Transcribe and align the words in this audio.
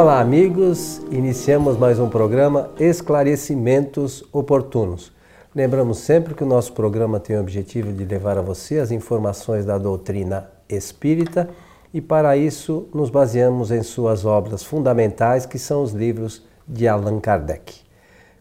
Olá, 0.00 0.20
amigos. 0.20 1.02
Iniciamos 1.10 1.76
mais 1.76 1.98
um 1.98 2.08
programa 2.08 2.70
Esclarecimentos 2.78 4.22
Oportunos. 4.32 5.10
Lembramos 5.52 5.98
sempre 5.98 6.34
que 6.34 6.44
o 6.44 6.46
nosso 6.46 6.72
programa 6.72 7.18
tem 7.18 7.36
o 7.36 7.40
objetivo 7.40 7.92
de 7.92 8.04
levar 8.04 8.38
a 8.38 8.40
você 8.40 8.78
as 8.78 8.92
informações 8.92 9.64
da 9.64 9.76
doutrina 9.76 10.48
espírita 10.68 11.50
e, 11.92 12.00
para 12.00 12.36
isso, 12.36 12.88
nos 12.94 13.10
baseamos 13.10 13.72
em 13.72 13.82
suas 13.82 14.24
obras 14.24 14.62
fundamentais, 14.62 15.44
que 15.44 15.58
são 15.58 15.82
os 15.82 15.90
livros 15.90 16.44
de 16.64 16.86
Allan 16.86 17.18
Kardec. 17.18 17.80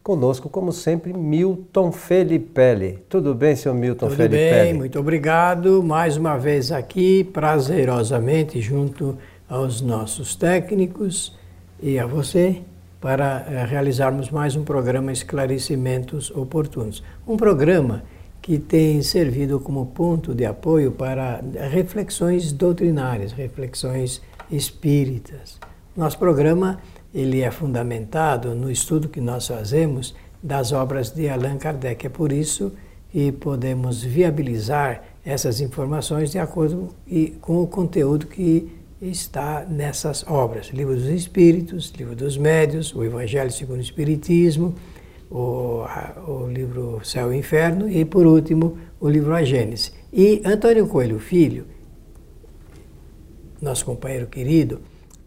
Conosco, 0.03 0.49
como 0.49 0.71
sempre, 0.71 1.11
Milton 1.11 1.91
Felipe. 1.91 2.99
Tudo 3.09 3.33
bem, 3.33 3.55
seu 3.55 3.73
Milton 3.73 4.09
Tudo 4.09 4.15
Felipe? 4.15 4.35
bem, 4.35 4.73
muito 4.75 4.99
obrigado. 4.99 5.81
Mais 5.81 6.17
uma 6.17 6.37
vez 6.37 6.71
aqui, 6.71 7.23
prazerosamente, 7.23 8.61
junto 8.61 9.17
aos 9.49 9.81
nossos 9.81 10.35
técnicos 10.35 11.35
e 11.81 11.99
a 11.99 12.05
você, 12.05 12.61
para 12.99 13.45
eh, 13.47 13.65
realizarmos 13.65 14.31
mais 14.31 14.55
um 14.55 14.63
programa 14.63 15.11
Esclarecimentos 15.11 16.31
Oportunos. 16.31 17.03
Um 17.27 17.37
programa 17.37 18.03
que 18.41 18.57
tem 18.57 19.01
servido 19.03 19.59
como 19.59 19.85
ponto 19.87 20.33
de 20.33 20.45
apoio 20.45 20.91
para 20.91 21.43
reflexões 21.69 22.51
doutrinárias, 22.51 23.31
reflexões 23.31 24.21
espíritas. 24.49 25.59
Nosso 25.95 26.17
programa 26.17 26.79
ele 27.13 27.41
é 27.41 27.51
fundamentado 27.51 28.55
no 28.55 28.71
estudo 28.71 29.09
que 29.09 29.21
nós 29.21 29.47
fazemos 29.47 30.15
das 30.41 30.71
obras 30.71 31.11
de 31.11 31.29
Allan 31.29 31.57
Kardec. 31.57 32.05
É 32.05 32.09
por 32.09 32.31
isso 32.31 32.71
que 33.11 33.31
podemos 33.31 34.01
viabilizar 34.01 35.03
essas 35.25 35.61
informações 35.61 36.31
de 36.31 36.39
acordo 36.39 36.89
com 37.41 37.61
o 37.61 37.67
conteúdo 37.67 38.27
que 38.27 38.76
está 39.01 39.65
nessas 39.69 40.25
obras. 40.27 40.67
Livro 40.67 40.95
dos 40.95 41.05
Espíritos, 41.05 41.93
Livro 41.97 42.15
dos 42.15 42.37
Médios, 42.37 42.93
o 42.95 43.03
Evangelho 43.03 43.51
segundo 43.51 43.77
o 43.77 43.81
Espiritismo, 43.81 44.73
o, 45.29 45.83
o 46.27 46.47
livro 46.47 47.01
Céu 47.03 47.33
e 47.33 47.37
Inferno 47.37 47.89
e, 47.89 48.03
por 48.05 48.25
último, 48.25 48.77
o 48.99 49.07
livro 49.07 49.35
A 49.35 49.43
Gênese. 49.43 49.91
E 50.11 50.41
Antônio 50.43 50.87
Coelho 50.87 51.19
Filho, 51.19 51.65
nosso 53.61 53.85
companheiro 53.85 54.27
querido, 54.27 54.81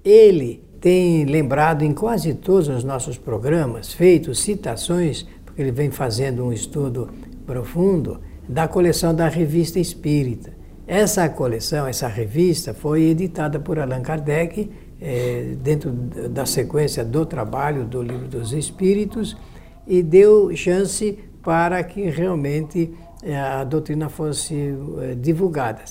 ele 0.04 0.62
tem 0.80 1.24
lembrado 1.24 1.82
em 1.82 1.92
quase 1.92 2.34
todos 2.34 2.68
os 2.68 2.82
nossos 2.82 3.18
programas, 3.18 3.92
feito 3.92 4.34
citações, 4.34 5.26
porque 5.44 5.60
ele 5.60 5.72
vem 5.72 5.90
fazendo 5.90 6.44
um 6.44 6.52
estudo 6.52 7.10
profundo, 7.46 8.20
da 8.48 8.66
coleção 8.66 9.14
da 9.14 9.28
Revista 9.28 9.78
Espírita. 9.78 10.59
Essa 10.92 11.28
coleção, 11.28 11.86
essa 11.86 12.08
revista, 12.08 12.74
foi 12.74 13.04
editada 13.04 13.60
por 13.60 13.78
Allan 13.78 14.02
Kardec, 14.02 14.68
é, 15.00 15.54
dentro 15.62 15.92
da 15.92 16.44
sequência 16.44 17.04
do 17.04 17.24
trabalho 17.24 17.84
do 17.84 18.02
Livro 18.02 18.26
dos 18.26 18.52
Espíritos, 18.52 19.36
e 19.86 20.02
deu 20.02 20.50
chance 20.56 21.16
para 21.44 21.80
que 21.84 22.10
realmente 22.10 22.92
é, 23.22 23.38
a 23.38 23.62
doutrina 23.62 24.08
fosse 24.08 24.74
é, 25.00 25.14
divulgada. 25.14 25.82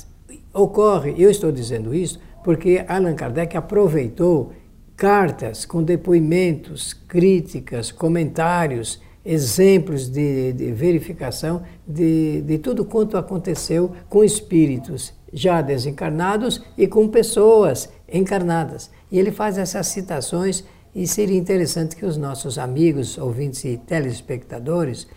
Ocorre, 0.54 1.16
eu 1.18 1.32
estou 1.32 1.50
dizendo 1.50 1.96
isso, 1.96 2.20
porque 2.44 2.84
Allan 2.86 3.16
Kardec 3.16 3.56
aproveitou 3.56 4.52
cartas 4.98 5.64
com 5.66 5.82
depoimentos, 5.82 6.92
críticas, 6.92 7.90
comentários, 7.90 9.02
exemplos 9.24 10.10
de, 10.10 10.54
de 10.54 10.72
verificação 10.72 11.64
de, 11.88 12.42
de 12.42 12.58
tudo 12.58 12.86
quanto 12.86 13.18
aconteceu 13.18 13.92
com 14.10 14.24
espíritos 14.24 15.14
já 15.32 15.62
desencarnados 15.62 16.62
e 16.78 16.88
com 16.88 17.08
pessoas 17.08 17.90
encarnadas. 18.12 18.90
E 19.12 19.20
ele 19.20 19.32
faz 19.32 19.58
essas 19.58 19.88
citações 19.88 20.64
e 20.94 21.06
seria 21.06 21.38
interessante 21.38 21.96
que 21.96 22.06
os 22.06 22.18
nossos 22.18 22.58
amigos, 22.58 23.18
ouvintes 23.18 23.64
e 23.66 23.78
telespectadores, 23.78 25.08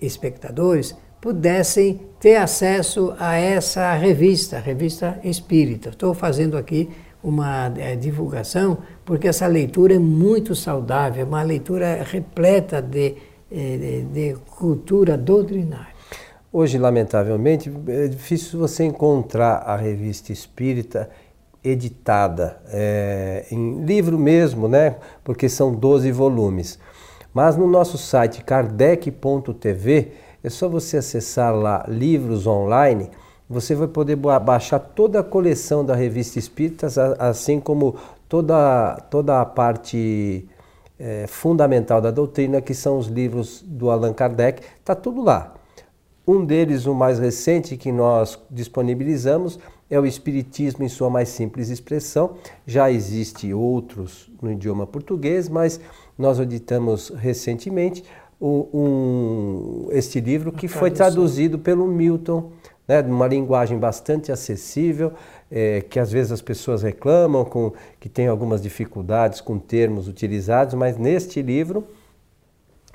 espectadores, 0.00 0.96
pudessem 1.20 2.00
ter 2.18 2.36
acesso 2.36 3.14
a 3.18 3.36
essa 3.36 3.92
revista, 3.92 4.58
revista 4.58 5.20
espírita. 5.22 5.90
Estou 5.90 6.14
fazendo 6.14 6.56
aqui 6.56 6.88
uma 7.22 7.70
é, 7.76 7.94
divulgação, 7.96 8.78
porque 9.04 9.28
essa 9.28 9.46
leitura 9.46 9.94
é 9.94 9.98
muito 9.98 10.54
saudável, 10.54 11.22
é 11.22 11.26
uma 11.26 11.42
leitura 11.42 12.02
repleta 12.02 12.80
de, 12.80 13.16
de, 13.50 14.02
de 14.02 14.36
cultura 14.58 15.16
doutrinária. 15.16 15.94
Hoje, 16.52 16.78
lamentavelmente, 16.78 17.72
é 17.88 18.08
difícil 18.08 18.58
você 18.58 18.84
encontrar 18.84 19.56
a 19.58 19.76
revista 19.76 20.32
espírita 20.32 21.10
editada 21.62 22.60
é, 22.68 23.46
em 23.50 23.84
livro 23.84 24.18
mesmo, 24.18 24.68
né? 24.68 24.96
Porque 25.22 25.48
são 25.48 25.74
12 25.74 26.10
volumes. 26.10 26.78
Mas 27.32 27.56
no 27.56 27.66
nosso 27.66 27.96
site 27.96 28.42
kardec.tv 28.42 30.12
é 30.42 30.50
só 30.50 30.68
você 30.68 30.96
acessar 30.96 31.54
lá 31.54 31.84
livros 31.86 32.46
online 32.46 33.10
você 33.50 33.74
vai 33.74 33.88
poder 33.88 34.14
baixar 34.14 34.78
toda 34.78 35.18
a 35.18 35.24
coleção 35.24 35.84
da 35.84 35.92
Revista 35.92 36.38
Espíritas, 36.38 36.96
assim 36.96 37.58
como 37.58 37.96
toda, 38.28 38.94
toda 39.10 39.40
a 39.40 39.44
parte 39.44 40.48
é, 41.00 41.26
fundamental 41.26 41.98
da 42.00 42.10
doutrina, 42.10 42.60
que 42.60 42.74
são 42.74 42.98
os 42.98 43.06
livros 43.06 43.64
do 43.66 43.90
Allan 43.90 44.12
Kardec, 44.12 44.62
está 44.78 44.94
tudo 44.94 45.22
lá. 45.22 45.54
Um 46.28 46.44
deles, 46.44 46.84
o 46.84 46.94
mais 46.94 47.18
recente 47.18 47.76
que 47.76 47.90
nós 47.90 48.38
disponibilizamos, 48.50 49.58
é 49.88 49.98
o 49.98 50.04
Espiritismo 50.04 50.84
em 50.84 50.88
sua 50.88 51.08
mais 51.08 51.30
simples 51.30 51.70
expressão. 51.70 52.34
Já 52.66 52.90
existe 52.90 53.52
outros 53.52 54.30
no 54.40 54.52
idioma 54.52 54.86
português, 54.86 55.48
mas 55.48 55.80
nós 56.16 56.38
editamos 56.38 57.08
recentemente 57.08 58.04
um, 58.40 58.66
um, 58.72 59.88
este 59.90 60.20
livro 60.20 60.52
que 60.52 60.68
foi 60.68 60.90
traduzido 60.90 61.58
pelo 61.58 61.86
Milton 61.88 62.52
né, 62.90 63.00
uma 63.02 63.28
linguagem 63.28 63.78
bastante 63.78 64.32
acessível, 64.32 65.12
é, 65.50 65.80
que 65.80 65.98
às 65.98 66.12
vezes 66.12 66.30
as 66.30 66.40
pessoas 66.40 66.82
reclamam 66.82 67.44
com, 67.44 67.72
que 67.98 68.08
tem 68.08 68.28
algumas 68.28 68.62
dificuldades 68.62 69.40
com 69.40 69.58
termos 69.58 70.06
utilizados, 70.06 70.74
mas 70.74 70.96
neste 70.96 71.42
livro, 71.42 71.84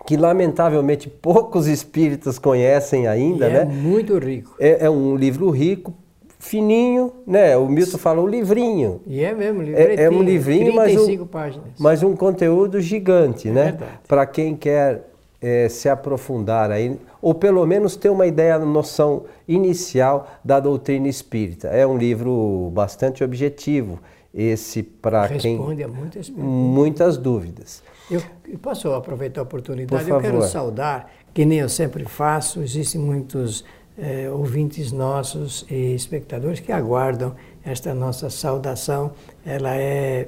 que 0.07 0.15
lamentavelmente 0.15 1.09
poucos 1.09 1.67
espíritas 1.67 2.39
conhecem 2.39 3.07
ainda, 3.07 3.49
e 3.49 3.53
né? 3.53 3.61
É 3.61 3.65
muito 3.65 4.17
rico. 4.17 4.55
É, 4.59 4.85
é, 4.85 4.89
um 4.89 5.15
livro 5.15 5.49
rico, 5.49 5.93
fininho, 6.39 7.11
né? 7.27 7.57
O 7.57 7.67
Milton 7.67 7.97
fala 7.97 8.21
o 8.21 8.27
livrinho. 8.27 9.01
E 9.05 9.23
é 9.23 9.33
mesmo, 9.33 9.61
é, 9.63 10.03
é 10.03 10.09
um 10.09 10.21
livrinho, 10.21 10.73
mas 10.75 10.95
um, 10.95 11.25
páginas. 11.25 11.67
mas 11.77 12.03
um 12.03 12.15
conteúdo 12.15 12.79
gigante, 12.79 13.49
é 13.49 13.51
né? 13.51 13.77
Para 14.07 14.25
quem 14.25 14.55
quer 14.55 15.09
é, 15.41 15.67
se 15.67 15.89
aprofundar 15.89 16.71
aí, 16.71 16.97
ou 17.25 17.33
pelo 17.33 17.65
menos 17.65 17.95
ter 17.95 18.09
uma 18.09 18.27
ideia, 18.27 18.59
noção 18.59 19.23
inicial 19.47 20.29
da 20.43 20.59
doutrina 20.59 21.07
espírita. 21.07 21.69
É 21.69 21.85
um 21.85 21.97
livro 21.97 22.69
bastante 22.71 23.23
objetivo, 23.23 23.99
esse 24.31 24.83
para 24.83 25.27
quem 25.29 25.57
responde 25.57 25.83
a 25.83 25.87
muitas 25.87 26.29
perguntas. 26.29 26.53
muitas 26.53 27.17
dúvidas. 27.17 27.83
Eu 28.11 28.21
posso 28.61 28.93
aproveitar 28.93 29.41
a 29.41 29.43
oportunidade? 29.43 30.07
Eu 30.07 30.21
quero 30.21 30.43
saudar, 30.43 31.11
que 31.33 31.43
nem 31.45 31.57
eu 31.57 31.67
sempre 31.67 32.05
faço, 32.05 32.61
existem 32.61 33.01
muitos 33.01 33.65
é, 33.97 34.29
ouvintes 34.29 34.91
nossos 34.91 35.65
e 35.67 35.95
espectadores 35.95 36.59
que 36.59 36.71
aguardam 36.71 37.33
esta 37.65 37.95
nossa 37.95 38.29
saudação. 38.29 39.13
Ela 39.43 39.75
é 39.75 40.27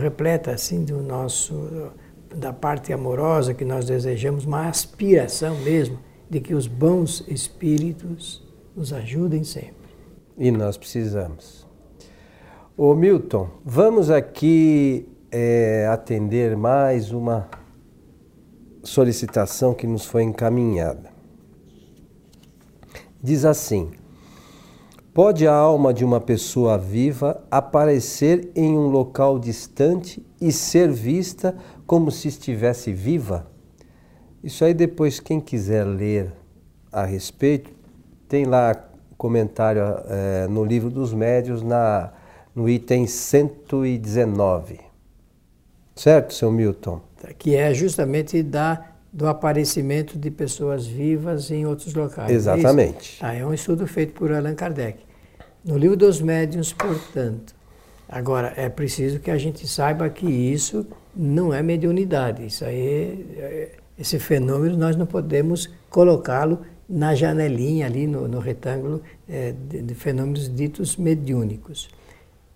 repleta 0.00 0.50
assim 0.50 0.84
do 0.84 1.00
nosso 1.00 1.92
da 2.34 2.52
parte 2.52 2.92
amorosa 2.92 3.54
que 3.54 3.64
nós 3.64 3.86
desejamos, 3.86 4.44
uma 4.44 4.66
aspiração 4.68 5.54
mesmo 5.60 6.07
de 6.28 6.40
que 6.40 6.54
os 6.54 6.66
bons 6.66 7.24
espíritos 7.28 8.42
nos 8.76 8.92
ajudem 8.92 9.44
sempre. 9.44 9.74
E 10.36 10.50
nós 10.50 10.76
precisamos. 10.76 11.66
Ô 12.76 12.94
Milton, 12.94 13.48
vamos 13.64 14.10
aqui 14.10 15.08
é, 15.30 15.88
atender 15.90 16.56
mais 16.56 17.10
uma 17.10 17.48
solicitação 18.82 19.74
que 19.74 19.86
nos 19.86 20.04
foi 20.04 20.22
encaminhada. 20.22 21.10
Diz 23.20 23.44
assim: 23.44 23.90
Pode 25.12 25.46
a 25.48 25.52
alma 25.52 25.92
de 25.92 26.04
uma 26.04 26.20
pessoa 26.20 26.78
viva 26.78 27.42
aparecer 27.50 28.52
em 28.54 28.78
um 28.78 28.86
local 28.86 29.38
distante 29.38 30.24
e 30.40 30.52
ser 30.52 30.92
vista 30.92 31.56
como 31.84 32.12
se 32.12 32.28
estivesse 32.28 32.92
viva? 32.92 33.50
Isso 34.42 34.64
aí 34.64 34.72
depois 34.72 35.20
quem 35.20 35.40
quiser 35.40 35.84
ler 35.84 36.32
a 36.92 37.04
respeito, 37.04 37.70
tem 38.28 38.44
lá 38.44 38.74
comentário 39.16 39.82
é, 40.08 40.46
no 40.48 40.64
livro 40.64 40.90
dos 40.90 41.12
médios 41.12 41.62
na, 41.62 42.12
no 42.54 42.68
item 42.68 43.06
119. 43.06 44.80
Certo, 45.96 46.34
seu 46.34 46.50
Milton? 46.50 47.00
Que 47.36 47.56
é 47.56 47.74
justamente 47.74 48.42
da, 48.42 48.92
do 49.12 49.26
aparecimento 49.26 50.16
de 50.16 50.30
pessoas 50.30 50.86
vivas 50.86 51.50
em 51.50 51.66
outros 51.66 51.92
locais. 51.92 52.30
Exatamente. 52.30 53.18
É, 53.22 53.26
ah, 53.26 53.34
é 53.34 53.44
um 53.44 53.52
estudo 53.52 53.86
feito 53.86 54.12
por 54.12 54.32
Allan 54.32 54.54
Kardec. 54.54 55.00
No 55.64 55.76
livro 55.76 55.96
dos 55.96 56.20
médiuns, 56.20 56.72
portanto, 56.72 57.58
Agora, 58.08 58.54
é 58.56 58.70
preciso 58.70 59.20
que 59.20 59.30
a 59.30 59.36
gente 59.36 59.68
saiba 59.68 60.08
que 60.08 60.26
isso 60.26 60.86
não 61.14 61.52
é 61.52 61.62
mediunidade. 61.62 62.46
Isso 62.46 62.64
aí, 62.64 63.26
é, 63.36 63.77
esse 63.98 64.18
fenômeno 64.18 64.76
nós 64.76 64.94
não 64.96 65.06
podemos 65.06 65.68
colocá-lo 65.90 66.60
na 66.88 67.14
janelinha 67.14 67.86
ali, 67.86 68.06
no, 68.06 68.26
no 68.28 68.38
retângulo 68.38 69.02
é, 69.28 69.52
de, 69.52 69.82
de, 69.82 69.94
fenômenos 69.94 70.54
ditos 70.54 70.96
mediúnicos. 70.96 71.90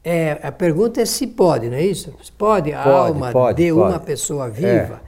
É, 0.02 0.38
a 0.42 0.50
pergunta 0.50 1.02
é 1.02 1.04
se 1.04 1.26
pode, 1.26 1.68
não 1.68 1.76
é 1.76 1.84
isso? 1.84 2.14
Pode 2.38 2.72
a 2.72 2.82
pode, 2.82 3.12
alma 3.12 3.32
pode, 3.32 3.62
de 3.62 3.72
pode. 3.72 3.92
uma 3.92 4.00
pessoa 4.00 4.48
viva? 4.48 5.02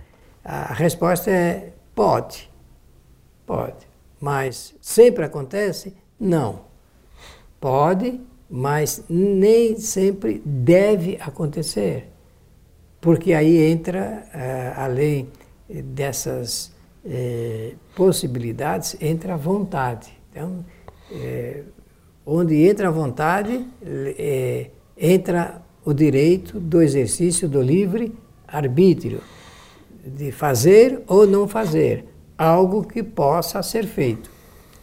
É. 0.45 0.51
A 0.51 0.75
resposta 0.75 1.31
é 1.31 1.73
pode. 1.95 2.51
Pode. 3.47 3.87
Mas 4.21 4.75
sempre 4.81 5.25
acontece? 5.25 5.95
Não. 6.21 6.61
Pode, 7.59 8.21
mas 8.49 9.05
nem 9.09 9.77
sempre 9.79 10.43
deve 10.45 11.19
acontecer. 11.21 12.11
Porque 13.01 13.33
aí 13.33 13.59
entra, 13.71 14.27
uh, 14.35 14.81
além 14.81 15.29
dessas 15.83 16.73
uh, 17.05 17.77
possibilidades, 17.95 18.97
entra 19.01 19.35
a 19.35 19.37
vontade. 19.37 20.13
Então, 20.31 20.65
uh, 21.11 21.65
onde 22.27 22.67
entra 22.67 22.89
a 22.89 22.91
vontade, 22.91 23.67
entra 24.97 25.63
o 25.85 25.93
direito 25.93 26.59
do 26.59 26.81
exercício 26.81 27.47
do 27.47 27.61
livre 27.61 28.15
arbítrio, 28.49 29.21
de 30.07 30.33
fazer 30.33 31.03
ou 31.07 31.27
não 31.27 31.47
fazer 31.47 32.07
algo 32.37 32.83
que 32.83 33.03
possa 33.03 33.63
ser 33.63 33.87
feito. 33.87 34.31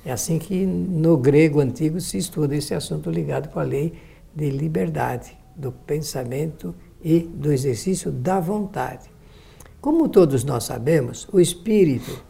É 0.06 0.12
assim 0.12 0.40
que 0.40 0.66
no 0.66 1.18
grego 1.18 1.60
antigo 1.60 2.00
se 2.00 2.18
estuda 2.18 2.56
esse 2.56 2.74
assunto 2.74 3.10
ligado 3.10 3.50
com 3.50 3.60
a 3.60 3.64
lei 3.64 3.94
de 4.34 4.50
liberdade, 4.50 5.38
do 5.56 5.72
pensamento 5.72 6.74
e 7.04 7.20
do 7.20 7.52
exercício 7.52 8.12
da 8.12 8.40
vontade. 8.40 9.11
Como 9.82 10.08
todos 10.08 10.44
nós 10.44 10.66
sabemos, 10.66 11.28
o 11.34 11.40
espírito, 11.40 12.24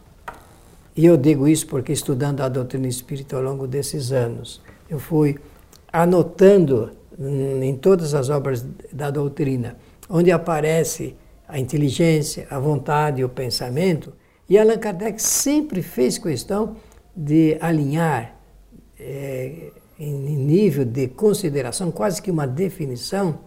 e 0.96 1.04
eu 1.04 1.18
digo 1.18 1.46
isso 1.46 1.66
porque 1.66 1.92
estudando 1.92 2.40
a 2.40 2.48
doutrina 2.48 2.88
espírita 2.88 3.36
ao 3.36 3.42
longo 3.42 3.66
desses 3.66 4.10
anos, 4.10 4.62
eu 4.88 4.98
fui 4.98 5.38
anotando 5.92 6.92
em 7.18 7.76
todas 7.76 8.14
as 8.14 8.30
obras 8.30 8.64
da 8.90 9.10
doutrina, 9.10 9.76
onde 10.08 10.32
aparece 10.32 11.14
a 11.46 11.58
inteligência, 11.58 12.46
a 12.48 12.58
vontade 12.58 13.20
e 13.20 13.24
o 13.24 13.28
pensamento, 13.28 14.14
e 14.48 14.56
Allan 14.58 14.78
Kardec 14.78 15.22
sempre 15.22 15.82
fez 15.82 16.16
questão 16.16 16.76
de 17.14 17.58
alinhar 17.60 18.34
é, 18.98 19.70
em 19.98 20.14
nível 20.36 20.86
de 20.86 21.06
consideração, 21.08 21.90
quase 21.90 22.22
que 22.22 22.30
uma 22.30 22.46
definição, 22.46 23.38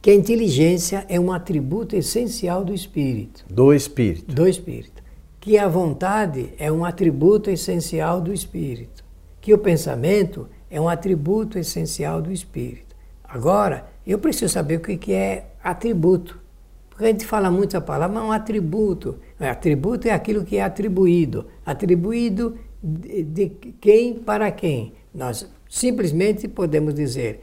que 0.00 0.10
a 0.10 0.14
inteligência 0.14 1.04
é 1.08 1.18
um 1.18 1.32
atributo 1.32 1.96
essencial 1.96 2.64
do 2.64 2.72
espírito. 2.72 3.44
Do 3.50 3.72
espírito. 3.72 4.34
Do 4.34 4.46
espírito. 4.46 5.02
Que 5.40 5.58
a 5.58 5.68
vontade 5.68 6.52
é 6.58 6.70
um 6.70 6.84
atributo 6.84 7.50
essencial 7.50 8.20
do 8.20 8.32
espírito. 8.32 9.04
Que 9.40 9.52
o 9.52 9.58
pensamento 9.58 10.48
é 10.70 10.80
um 10.80 10.88
atributo 10.88 11.58
essencial 11.58 12.20
do 12.20 12.32
espírito. 12.32 12.94
Agora, 13.24 13.86
eu 14.06 14.18
preciso 14.18 14.52
saber 14.52 14.76
o 14.76 14.80
que 14.80 15.12
é 15.12 15.48
atributo. 15.62 16.40
Porque 16.88 17.04
a 17.04 17.08
gente 17.08 17.26
fala 17.26 17.50
muito 17.50 17.76
a 17.76 17.80
palavra, 17.80 18.14
mas 18.14 18.24
é 18.24 18.26
um 18.26 18.32
atributo. 18.32 19.18
É, 19.38 19.48
atributo 19.48 20.08
é 20.08 20.12
aquilo 20.12 20.44
que 20.44 20.56
é 20.56 20.62
atribuído. 20.62 21.46
Atribuído 21.64 22.56
de, 22.82 23.22
de 23.22 23.48
quem 23.80 24.14
para 24.14 24.50
quem. 24.50 24.94
Nós 25.12 25.50
simplesmente 25.68 26.48
podemos 26.48 26.94
dizer 26.94 27.42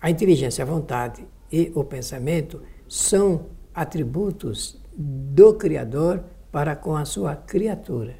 a 0.00 0.10
inteligência, 0.10 0.62
a 0.62 0.66
vontade 0.66 1.24
e 1.50 1.72
o 1.74 1.84
pensamento 1.84 2.62
são 2.88 3.46
atributos 3.74 4.80
do 4.96 5.54
Criador 5.54 6.22
para 6.50 6.74
com 6.74 6.96
a 6.96 7.04
sua 7.04 7.36
criatura. 7.36 8.16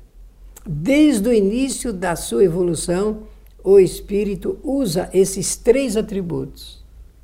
Desde 0.66 1.28
o 1.28 1.32
início 1.32 1.92
da 1.92 2.14
sua 2.14 2.44
evolução, 2.44 3.24
o 3.64 3.78
Espírito 3.78 4.58
usa 4.62 5.08
esses 5.12 5.56
três 5.56 5.96
atributos 5.96 6.78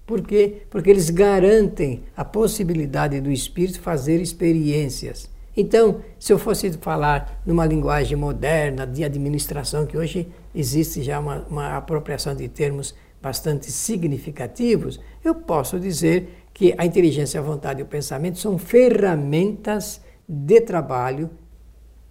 por 0.06 0.20
quê? 0.20 0.62
Porque 0.68 0.90
eles 0.90 1.08
garantem 1.08 2.02
a 2.16 2.24
possibilidade 2.24 3.20
do 3.20 3.30
espírito 3.30 3.80
fazer 3.80 4.20
experiências. 4.20 5.30
Então, 5.56 6.00
se 6.18 6.32
eu 6.32 6.38
fosse 6.38 6.70
falar 6.72 7.40
numa 7.46 7.64
linguagem 7.64 8.16
moderna 8.16 8.86
de 8.86 9.02
administração, 9.04 9.86
que 9.86 9.96
hoje 9.96 10.28
existe 10.54 11.02
já 11.02 11.18
uma, 11.18 11.46
uma 11.48 11.76
apropriação 11.76 12.34
de 12.34 12.48
termos 12.48 12.94
bastante 13.25 13.73
significativos, 13.73 15.00
eu 15.25 15.35
posso 15.35 15.81
dizer 15.81 16.47
que 16.53 16.75
a 16.76 16.85
inteligência, 16.85 17.41
a 17.41 17.43
vontade 17.43 17.81
e 17.81 17.82
o 17.82 17.87
pensamento 17.87 18.38
são 18.38 18.59
ferramentas 18.59 20.03
de 20.29 20.61
trabalho 20.61 21.31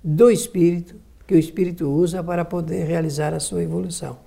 do 0.03 0.31
espírito 0.31 0.95
que 1.27 1.35
o 1.35 1.39
espírito 1.39 1.87
usa 1.87 2.21
para 2.21 2.43
poder 2.43 2.85
realizar 2.85 3.33
a 3.33 3.39
sua 3.39 3.63
evolução. 3.63 4.17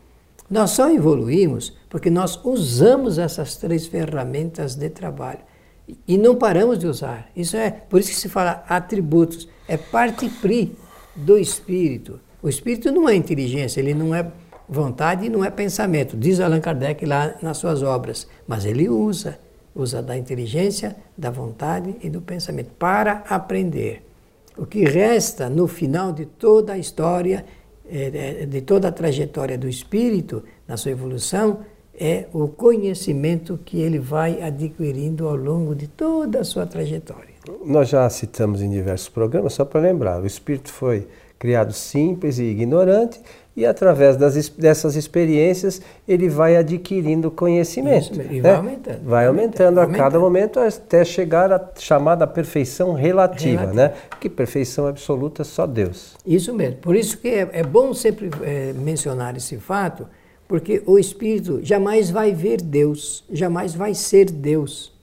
Nós 0.48 0.70
só 0.70 0.88
evoluímos 0.88 1.76
porque 1.90 2.08
nós 2.08 2.40
usamos 2.44 3.18
essas 3.18 3.56
três 3.56 3.86
ferramentas 3.86 4.76
de 4.76 4.88
trabalho 4.88 5.40
e 6.06 6.16
não 6.16 6.36
paramos 6.36 6.78
de 6.78 6.86
usar. 6.86 7.28
Isso 7.34 7.56
é 7.56 7.70
por 7.70 8.00
isso 8.00 8.10
que 8.10 8.16
se 8.16 8.28
fala 8.28 8.64
atributos, 8.68 9.48
é 9.68 9.76
parte 9.76 10.28
pri 10.28 10.74
do 11.16 11.36
espírito. 11.36 12.20
O 12.40 12.48
espírito 12.48 12.92
não 12.92 13.08
é 13.08 13.14
inteligência, 13.14 13.80
ele 13.80 13.92
não 13.92 14.14
é 14.14 14.30
vontade 14.68 15.28
não 15.28 15.44
é 15.44 15.50
pensamento, 15.50 16.16
diz 16.16 16.40
Allan 16.40 16.60
Kardec 16.60 17.04
lá 17.04 17.34
nas 17.42 17.58
suas 17.58 17.82
obras, 17.82 18.26
mas 18.46 18.64
ele 18.64 18.88
usa, 18.88 19.38
usa 19.74 20.02
da 20.02 20.16
inteligência, 20.16 20.96
da 21.16 21.30
vontade 21.30 21.96
e 22.02 22.10
do 22.10 22.20
pensamento 22.20 22.70
para 22.78 23.24
aprender. 23.28 24.02
O 24.56 24.64
que 24.64 24.84
resta 24.84 25.48
no 25.48 25.68
final 25.68 26.12
de 26.12 26.24
toda 26.24 26.72
a 26.72 26.78
história 26.78 27.44
é, 27.88 28.40
é, 28.42 28.46
de 28.46 28.62
toda 28.62 28.88
a 28.88 28.92
trajetória 28.92 29.56
do 29.56 29.68
espírito 29.68 30.42
na 30.66 30.76
sua 30.76 30.90
evolução 30.90 31.60
é 31.98 32.26
o 32.32 32.48
conhecimento 32.48 33.58
que 33.64 33.80
ele 33.80 33.98
vai 33.98 34.42
adquirindo 34.42 35.28
ao 35.28 35.36
longo 35.36 35.74
de 35.74 35.86
toda 35.86 36.40
a 36.40 36.44
sua 36.44 36.66
trajetória. 36.66 37.34
Nós 37.64 37.88
já 37.88 38.08
citamos 38.10 38.60
em 38.60 38.68
diversos 38.68 39.08
programas, 39.08 39.52
só 39.52 39.64
para 39.64 39.80
lembrar, 39.80 40.20
o 40.20 40.26
espírito 40.26 40.70
foi 40.70 41.06
criado 41.38 41.72
simples 41.72 42.38
e 42.38 42.44
ignorante 42.44 43.20
e 43.56 43.64
através 43.64 44.16
das, 44.16 44.48
dessas 44.50 44.94
experiências 44.96 45.80
ele 46.06 46.28
vai 46.28 46.56
adquirindo 46.56 47.30
conhecimento. 47.30 48.20
Isso, 48.20 48.32
e 48.32 48.40
vai 48.40 48.52
né? 48.52 48.56
aumentando. 48.56 49.00
Vai 49.04 49.26
aumentando, 49.26 49.80
aumentando 49.80 49.96
a 49.96 50.04
cada 50.04 50.20
momento 50.20 50.60
até 50.60 51.04
chegar 51.04 51.50
à 51.50 51.70
chamada 51.78 52.26
perfeição 52.26 52.92
relativa, 52.92 53.62
relativa. 53.62 53.72
né? 53.72 53.94
Que 54.20 54.28
perfeição 54.28 54.86
absoluta 54.86 55.42
só 55.42 55.66
Deus. 55.66 56.14
Isso 56.26 56.52
mesmo. 56.52 56.76
Por 56.76 56.94
isso 56.94 57.16
que 57.16 57.28
é, 57.28 57.48
é 57.52 57.62
bom 57.62 57.94
sempre 57.94 58.28
é, 58.42 58.74
mencionar 58.74 59.34
esse 59.36 59.56
fato, 59.56 60.06
porque 60.46 60.82
o 60.84 60.98
espírito 60.98 61.60
jamais 61.62 62.10
vai 62.10 62.32
ver 62.32 62.60
Deus, 62.60 63.24
jamais 63.32 63.74
vai 63.74 63.94
ser 63.94 64.30
Deus. 64.30 64.94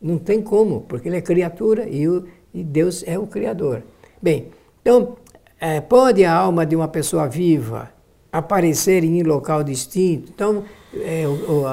Não 0.00 0.18
tem 0.18 0.40
como, 0.40 0.82
porque 0.82 1.08
ele 1.08 1.16
é 1.16 1.20
criatura 1.20 1.88
e, 1.88 2.08
o, 2.08 2.26
e 2.54 2.62
Deus 2.62 3.04
é 3.06 3.18
o 3.18 3.26
Criador. 3.26 3.82
Bem, 4.20 4.48
então 4.80 5.16
é, 5.62 5.80
pode 5.80 6.24
a 6.24 6.34
alma 6.34 6.66
de 6.66 6.74
uma 6.74 6.88
pessoa 6.88 7.28
viva 7.28 7.88
aparecer 8.32 9.04
em 9.04 9.22
um 9.22 9.26
local 9.28 9.62
distinto? 9.62 10.32
Então, 10.34 10.64
é, 10.92 11.22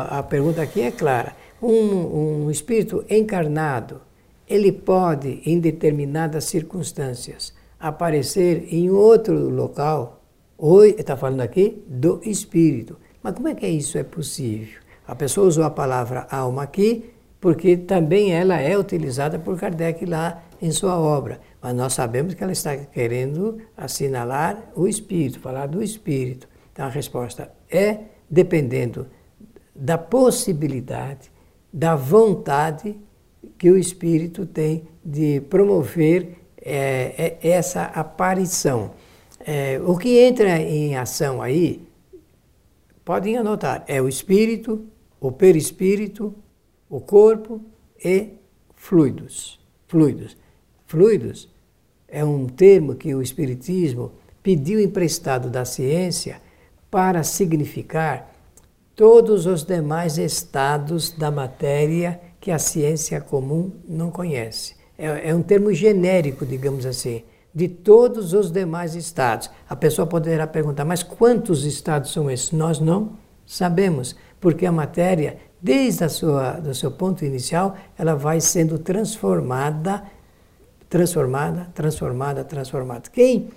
a 0.10 0.22
pergunta 0.22 0.62
aqui 0.62 0.81
é 0.81 0.91
clara. 0.91 1.36
Um, 1.60 2.43
um 2.43 2.51
espírito 2.51 3.03
encarnado, 3.10 4.00
ele 4.48 4.72
pode, 4.72 5.41
em 5.43 5.60
determinadas 5.60 6.43
circunstâncias, 6.43 7.51
aparecer 7.79 8.67
em 8.72 8.91
outro 8.91 9.50
local. 9.50 10.22
Hoje, 10.55 10.96
está 11.00 11.17
falando 11.17 11.41
aqui 11.41 11.84
do 11.88 12.22
espírito. 12.24 12.96
Mas 13.24 13.34
como 13.34 13.48
é 13.48 13.55
que 13.55 13.67
isso 13.67 13.98
é 13.98 14.03
possível? 14.03 14.79
A 15.08 15.15
pessoa 15.15 15.48
usou 15.48 15.63
a 15.63 15.69
palavra 15.72 16.27
alma 16.29 16.62
aqui, 16.62 17.10
porque 17.41 17.75
também 17.75 18.34
ela 18.34 18.62
é 18.62 18.77
utilizada 18.77 19.39
por 19.39 19.58
Kardec 19.58 20.05
lá 20.05 20.43
em 20.62 20.69
sua 20.69 21.00
obra. 21.00 21.39
Mas 21.61 21.75
nós 21.75 21.93
sabemos 21.93 22.33
que 22.33 22.43
ela 22.43 22.53
está 22.53 22.75
querendo 22.75 23.59
assinalar 23.75 24.71
o 24.75 24.87
espírito, 24.87 25.39
falar 25.39 25.67
do 25.67 25.83
espírito. 25.83 26.47
Então 26.71 26.85
a 26.85 26.89
resposta 26.89 27.51
é 27.69 27.99
dependendo 28.29 29.07
da 29.75 29.97
possibilidade, 29.97 31.31
da 31.71 31.95
vontade 31.95 32.95
que 33.57 33.69
o 33.69 33.77
espírito 33.77 34.45
tem 34.45 34.87
de 35.03 35.41
promover 35.41 36.37
é, 36.61 37.37
é, 37.41 37.49
essa 37.49 37.83
aparição. 37.83 38.91
É, 39.39 39.79
o 39.83 39.97
que 39.97 40.19
entra 40.19 40.59
em 40.59 40.95
ação 40.95 41.41
aí, 41.41 41.87
podem 43.03 43.37
anotar, 43.37 43.83
é 43.87 44.01
o 44.01 44.07
espírito, 44.07 44.85
o 45.19 45.31
perispírito, 45.31 46.35
o 46.89 46.99
corpo 46.99 47.61
e 48.03 48.33
fluidos. 48.75 49.59
Fluidos. 49.87 50.37
Fluidos 50.89 51.48
é 52.08 52.25
um 52.25 52.48
termo 52.48 52.96
que 52.96 53.13
o 53.13 53.22
Espiritismo 53.22 54.12
pediu 54.41 54.79
emprestado 54.79 55.48
da 55.48 55.63
ciência 55.63 56.41
para 56.89 57.22
significar 57.22 58.34
todos 58.96 59.46
os 59.46 59.63
demais 59.63 60.17
estados 60.17 61.12
da 61.12 61.29
matéria 61.29 62.19
que 62.41 62.50
a 62.50 62.58
ciência 62.58 63.22
comum 63.22 63.72
não 63.88 64.10
conhece. 64.10 64.77
É, 64.98 65.29
é 65.29 65.36
um 65.36 65.43
termo 65.43 65.72
genérico, 65.72 66.43
digamos 66.43 66.88
assim, 66.88 67.22
de 67.53 67.67
todos 67.67 68.34
os 68.34 68.51
demais 68.51 68.96
estados. 68.96 69.48
A 69.69 69.75
pessoa 69.75 70.08
poderá 70.08 70.48
perguntar, 70.48 70.86
mas 70.86 71.03
quantos 71.03 71.65
estados 71.65 72.12
são 72.12 72.31
esses? 72.31 72.51
Nós 72.51 72.79
não 72.79 73.12
sabemos, 73.46 74.15
porque 74.39 74.65
a 74.65 74.72
matéria, 74.72 75.38
desde 75.62 76.03
a 76.03 76.10
sua, 76.10 76.53
do 76.53 76.74
seu 76.74 76.89
ponto 76.89 77.24
inicial, 77.24 77.77
ela 77.96 78.15
vai 78.15 78.41
sendo 78.41 78.79
transformada, 78.79 80.03
transformada, 80.89 81.69
transformada, 81.74 82.43
transformada. 82.43 83.10
Quem, 83.12 83.50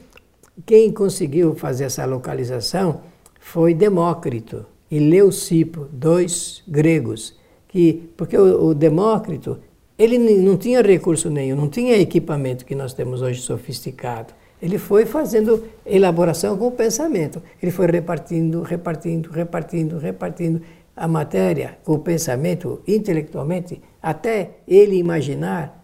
quem 0.67 0.93
conseguiu 0.93 1.55
fazer 1.55 1.85
essa 1.85 2.05
localização 2.05 3.01
foi 3.41 3.75
Demócrito 3.75 4.67
e 4.91 4.99
Leucipo, 4.99 5.89
dois 5.91 6.63
gregos, 6.69 7.35
que 7.67 8.11
porque 8.17 8.37
o, 8.37 8.67
o 8.67 8.75
Demócrito 8.75 9.59
ele 9.99 10.19
não 10.19 10.57
tinha 10.57 10.83
recurso 10.83 11.31
nenhum, 11.31 11.57
não 11.57 11.69
tinha 11.69 11.97
equipamento 11.97 12.65
que 12.65 12.75
nós 12.75 12.93
temos 12.93 13.23
hoje 13.23 13.41
sofisticado. 13.41 14.35
Ele 14.61 14.79
foi 14.79 15.07
fazendo 15.07 15.65
elaboração 15.85 16.57
com 16.57 16.69
o 16.69 16.73
pensamento. 16.73 17.43
Ele 17.61 17.73
foi 17.73 17.87
repartindo, 17.87 18.63
repartindo, 18.63 19.31
repartindo, 19.31 19.99
repartindo 19.99 20.63
a 20.95 21.09
matéria 21.09 21.79
com 21.85 21.95
o 21.95 21.99
pensamento 21.99 22.81
intelectualmente, 22.87 23.81
até 24.01 24.59
ele 24.69 24.97
imaginar 24.97 25.82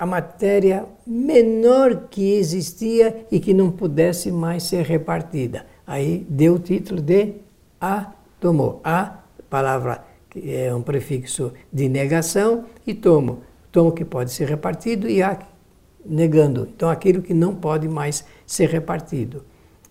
a 0.00 0.06
matéria 0.06 0.86
menor 1.06 2.08
que 2.10 2.32
existia 2.32 3.26
e 3.30 3.38
que 3.38 3.52
não 3.52 3.70
pudesse 3.70 4.32
mais 4.32 4.62
ser 4.62 4.86
repartida. 4.86 5.66
Aí 5.86 6.26
deu 6.26 6.54
o 6.54 6.58
título 6.58 7.02
de 7.02 7.34
átomo. 7.78 8.80
A 8.82 9.18
palavra 9.50 10.02
que 10.30 10.54
é 10.54 10.74
um 10.74 10.80
prefixo 10.80 11.52
de 11.70 11.86
negação, 11.88 12.64
e 12.86 12.94
tomo. 12.94 13.42
Tomo 13.70 13.92
que 13.92 14.04
pode 14.04 14.32
ser 14.32 14.48
repartido 14.48 15.06
e 15.08 15.22
a 15.22 15.38
negando. 16.04 16.68
Então, 16.74 16.88
aquilo 16.88 17.20
que 17.20 17.34
não 17.34 17.54
pode 17.54 17.86
mais 17.86 18.24
ser 18.46 18.70
repartido. 18.70 19.44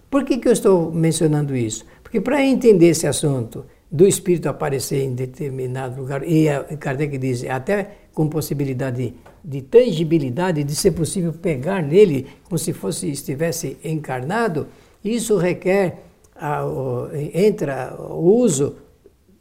Por 0.09 0.23
que, 0.23 0.39
que 0.39 0.47
eu 0.47 0.53
estou 0.53 0.91
mencionando 0.91 1.55
isso? 1.55 1.85
Porque 2.01 2.19
para 2.19 2.43
entender 2.43 2.87
esse 2.87 3.05
assunto 3.05 3.63
do 3.91 4.07
espírito 4.07 4.49
aparecer 4.49 5.03
em 5.03 5.13
determinado 5.13 6.01
lugar, 6.01 6.23
e 6.27 6.47
Kardec 6.79 7.15
diz, 7.17 7.43
até 7.45 7.91
com 8.13 8.27
possibilidade 8.27 8.97
de, 8.97 9.13
de 9.43 9.61
tangibilidade, 9.61 10.63
de 10.63 10.75
ser 10.75 10.91
possível 10.91 11.33
pegar 11.33 11.81
nele 11.81 12.27
como 12.43 12.57
se 12.57 12.73
fosse 12.73 13.09
estivesse 13.09 13.77
encarnado, 13.83 14.67
isso 15.03 15.37
requer, 15.37 16.03
a, 16.35 16.65
o, 16.65 17.09
entra 17.33 17.95
o 17.99 18.35
uso, 18.41 18.75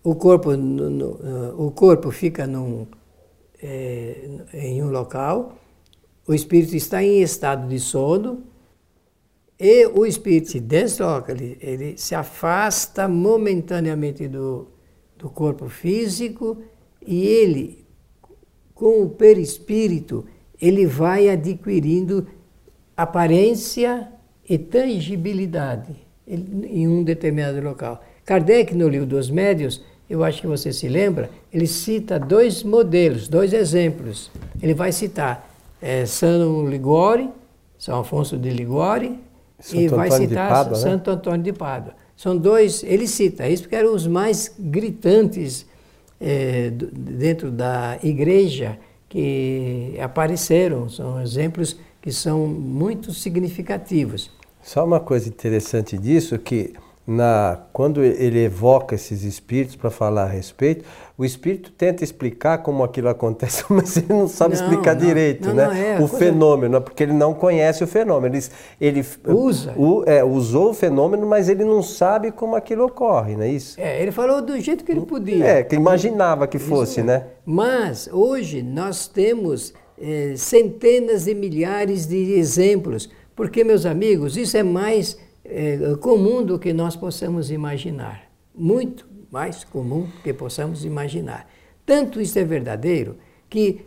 o 0.02 0.14
corpo, 0.14 0.56
no, 0.56 0.90
no, 0.90 1.66
o 1.66 1.70
corpo 1.70 2.10
fica 2.10 2.46
num, 2.46 2.86
é, 3.62 4.28
em 4.54 4.82
um 4.82 4.90
local, 4.90 5.58
o 6.26 6.34
espírito 6.34 6.76
está 6.76 7.02
em 7.02 7.22
estado 7.22 7.68
de 7.68 7.80
sono 7.80 8.42
e 9.58 9.86
o 9.86 10.06
espírito 10.06 10.50
se 10.50 10.60
desloca, 10.60 11.32
ele, 11.32 11.58
ele 11.60 11.98
se 11.98 12.14
afasta 12.14 13.08
momentaneamente 13.08 14.28
do, 14.28 14.68
do 15.16 15.28
corpo 15.28 15.68
físico 15.68 16.58
e 17.04 17.26
ele, 17.26 17.84
com 18.78 19.02
o 19.02 19.08
perispírito, 19.08 20.24
ele 20.60 20.86
vai 20.86 21.28
adquirindo 21.28 22.28
aparência 22.96 24.08
e 24.48 24.56
tangibilidade 24.56 25.96
em 26.24 26.86
um 26.86 27.02
determinado 27.02 27.60
local. 27.60 28.00
Kardec, 28.24 28.76
no 28.76 28.88
livro 28.88 29.06
dos 29.06 29.30
médios, 29.30 29.82
eu 30.08 30.22
acho 30.22 30.40
que 30.40 30.46
você 30.46 30.72
se 30.72 30.88
lembra, 30.88 31.28
ele 31.52 31.66
cita 31.66 32.20
dois 32.20 32.62
modelos, 32.62 33.26
dois 33.26 33.52
exemplos. 33.52 34.30
Ele 34.62 34.74
vai 34.74 34.92
citar 34.92 35.50
é, 35.82 36.06
São 36.06 36.68
Ligori, 36.68 37.28
São 37.76 37.98
Afonso 37.98 38.36
de 38.36 38.50
Ligori, 38.50 39.18
Santo 39.58 39.80
e 39.80 39.88
vai 39.88 40.06
Antônio 40.06 40.28
citar 40.28 40.70
né? 40.70 40.74
Santo 40.76 41.10
né? 41.10 41.16
Antônio 41.16 41.42
de 41.42 41.52
Pádua. 41.52 41.94
São 42.16 42.36
dois, 42.36 42.84
ele 42.84 43.08
cita 43.08 43.48
isso 43.48 43.64
porque 43.64 43.74
eram 43.74 43.92
os 43.92 44.06
mais 44.06 44.54
gritantes 44.56 45.66
é, 46.20 46.70
dentro 46.70 47.50
da 47.50 47.98
igreja 48.02 48.78
que 49.08 49.96
apareceram. 50.00 50.88
São 50.88 51.20
exemplos 51.20 51.78
que 52.00 52.12
são 52.12 52.46
muito 52.46 53.12
significativos. 53.12 54.30
Só 54.62 54.84
uma 54.84 55.00
coisa 55.00 55.28
interessante 55.28 55.96
disso 55.96 56.38
que 56.38 56.74
na, 57.10 57.58
quando 57.72 58.04
ele 58.04 58.44
evoca 58.44 58.94
esses 58.94 59.22
espíritos 59.22 59.74
para 59.74 59.88
falar 59.88 60.24
a 60.24 60.26
respeito, 60.26 60.84
o 61.16 61.24
espírito 61.24 61.72
tenta 61.72 62.04
explicar 62.04 62.58
como 62.58 62.84
aquilo 62.84 63.08
acontece, 63.08 63.64
mas 63.72 63.96
ele 63.96 64.08
não 64.10 64.28
sabe 64.28 64.54
não, 64.54 64.62
explicar 64.62 64.94
não, 64.94 65.06
direito, 65.06 65.48
não, 65.48 65.54
né? 65.54 65.96
É, 65.98 66.02
o 66.02 66.06
fenômeno, 66.06 66.82
porque 66.82 67.02
ele 67.02 67.14
não 67.14 67.32
conhece 67.32 67.82
o 67.82 67.86
fenômeno. 67.86 68.36
Ele, 68.36 68.44
ele 68.78 69.06
Usa. 69.26 69.72
O, 69.74 70.04
é, 70.04 70.22
usou 70.22 70.72
o 70.72 70.74
fenômeno, 70.74 71.26
mas 71.26 71.48
ele 71.48 71.64
não 71.64 71.82
sabe 71.82 72.30
como 72.30 72.54
aquilo 72.54 72.84
ocorre, 72.84 73.36
não 73.36 73.44
é 73.44 73.48
isso? 73.48 73.80
É, 73.80 74.02
ele 74.02 74.12
falou 74.12 74.42
do 74.42 74.60
jeito 74.60 74.84
que 74.84 74.92
ele 74.92 75.00
podia. 75.00 75.46
É, 75.46 75.62
que 75.62 75.76
imaginava 75.76 76.46
que 76.46 76.58
fosse, 76.58 77.02
né? 77.02 77.24
Mas 77.46 78.06
hoje 78.12 78.60
nós 78.60 79.08
temos 79.08 79.72
é, 79.98 80.34
centenas 80.36 81.24
de 81.24 81.34
milhares 81.34 82.06
de 82.06 82.34
exemplos, 82.34 83.08
porque, 83.34 83.64
meus 83.64 83.86
amigos, 83.86 84.36
isso 84.36 84.58
é 84.58 84.62
mais 84.62 85.16
é, 85.48 85.96
comum 86.00 86.44
do 86.44 86.58
que 86.58 86.72
nós 86.72 86.94
possamos 86.94 87.50
imaginar. 87.50 88.30
Muito 88.54 89.06
mais 89.30 89.64
comum 89.64 90.02
do 90.02 90.22
que 90.22 90.32
possamos 90.32 90.84
imaginar. 90.84 91.48
Tanto 91.84 92.20
isso 92.20 92.38
é 92.38 92.44
verdadeiro 92.44 93.16
que, 93.48 93.86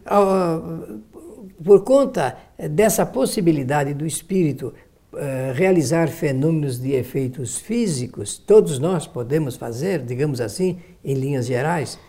por 1.63 1.83
conta 1.83 2.37
dessa 2.69 3.05
possibilidade 3.05 3.93
do 3.93 4.05
espírito 4.05 4.73
uh, 5.13 5.53
realizar 5.53 6.07
fenômenos 6.07 6.79
de 6.79 6.93
efeitos 6.93 7.57
físicos, 7.57 8.37
todos 8.37 8.79
nós 8.79 9.05
podemos 9.05 9.55
fazer, 9.55 10.03
digamos 10.03 10.41
assim, 10.41 10.79
em 11.03 11.13
linhas 11.13 11.45
gerais, 11.45 11.99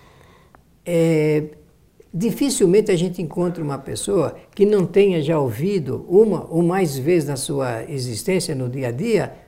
é, 0.85 1.44
dificilmente 2.12 2.90
a 2.90 2.97
gente 2.97 3.23
encontra 3.23 3.62
uma 3.62 3.78
pessoa 3.78 4.35
que 4.54 4.66
não 4.66 4.85
tenha 4.85 5.23
já 5.23 5.38
ouvido 5.38 6.04
uma 6.09 6.47
ou 6.50 6.62
mais 6.62 6.99
vezes 6.99 7.28
na 7.28 7.37
sua 7.37 7.85
existência, 7.85 8.54
no 8.54 8.68
dia 8.68 8.88
a 8.88 8.90
dia, 8.90 9.32
eh, 9.32 9.42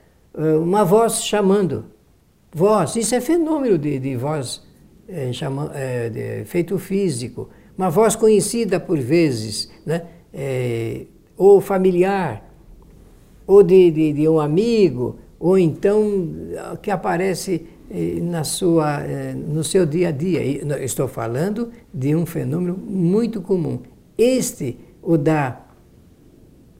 uma 0.61 0.83
voz 0.83 1.23
chamando. 1.23 1.85
Voz, 2.53 2.95
isso 2.95 3.13
é 3.15 3.21
fenômeno 3.21 3.77
de, 3.77 3.99
de 3.99 4.15
voz 4.15 4.65
é, 5.07 5.31
chama, 5.31 5.71
é, 5.75 6.09
de 6.09 6.45
feito 6.45 6.77
físico. 6.77 7.49
Uma 7.77 7.89
voz 7.89 8.15
conhecida 8.15 8.79
por 8.79 8.97
vezes, 8.97 9.69
né? 9.85 10.03
É, 10.33 11.05
ou 11.37 11.61
familiar, 11.61 12.49
ou 13.45 13.61
de, 13.61 13.91
de, 13.91 14.13
de, 14.13 14.27
um 14.27 14.39
amigo, 14.39 15.17
ou 15.39 15.57
então 15.57 16.27
que 16.81 16.89
aparece 16.89 17.67
na 18.21 18.43
sua, 18.43 19.01
no 19.35 19.63
seu 19.63 19.85
dia 19.85 20.07
a 20.07 20.11
dia. 20.11 20.41
Estou 20.83 21.07
falando 21.07 21.71
de 21.93 22.15
um 22.15 22.25
fenômeno 22.25 22.75
muito 22.77 23.41
comum. 23.41 23.79
Este, 24.17 24.77
o 25.03 25.17
da 25.17 25.61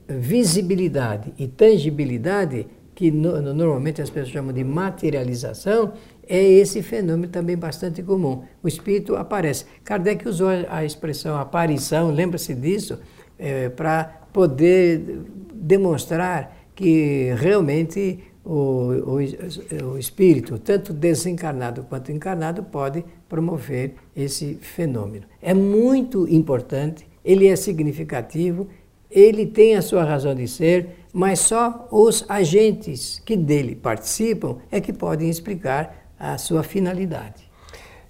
visibilidade 0.08 1.32
e 1.38 1.46
tangibilidade, 1.46 2.66
que 2.96 3.10
no, 3.10 3.40
normalmente 3.52 4.00
as 4.00 4.08
pessoas 4.08 4.32
chamam 4.32 4.54
de 4.54 4.64
materialização, 4.64 5.92
é 6.26 6.42
esse 6.42 6.82
fenômeno 6.82 7.30
também 7.30 7.56
bastante 7.56 8.02
comum. 8.02 8.42
O 8.62 8.66
espírito 8.66 9.14
aparece. 9.14 9.66
Kardec 9.84 10.26
usou 10.26 10.48
a 10.68 10.84
expressão 10.84 11.36
aparição, 11.36 12.10
lembra-se 12.10 12.54
disso, 12.54 12.98
é, 13.38 13.68
para 13.68 14.04
poder 14.32 15.20
demonstrar 15.52 16.56
que 16.74 17.34
realmente 17.36 18.18
o, 18.42 18.92
o, 19.04 19.92
o, 19.92 19.98
espírito, 19.98 20.58
tanto 20.58 20.94
desencarnado 20.94 21.82
quanto 21.82 22.10
encarnado, 22.10 22.62
pode 22.62 23.04
promover 23.28 23.94
esse 24.16 24.54
fenômeno. 24.54 25.26
É 25.42 25.52
muito 25.52 26.26
importante, 26.28 27.06
ele 27.22 27.46
é 27.46 27.56
significativo, 27.56 28.68
ele 29.10 29.46
tem 29.46 29.76
a 29.76 29.82
sua 29.82 30.04
razão 30.04 30.34
de 30.34 30.46
ser, 30.48 31.04
mas 31.12 31.40
só 31.40 31.88
os 31.90 32.24
agentes 32.28 33.20
que 33.24 33.36
dele 33.36 33.74
participam 33.74 34.56
é 34.70 34.80
que 34.80 34.92
podem 34.92 35.30
explicar 35.30 36.10
a 36.18 36.36
sua 36.38 36.62
finalidade. 36.62 37.46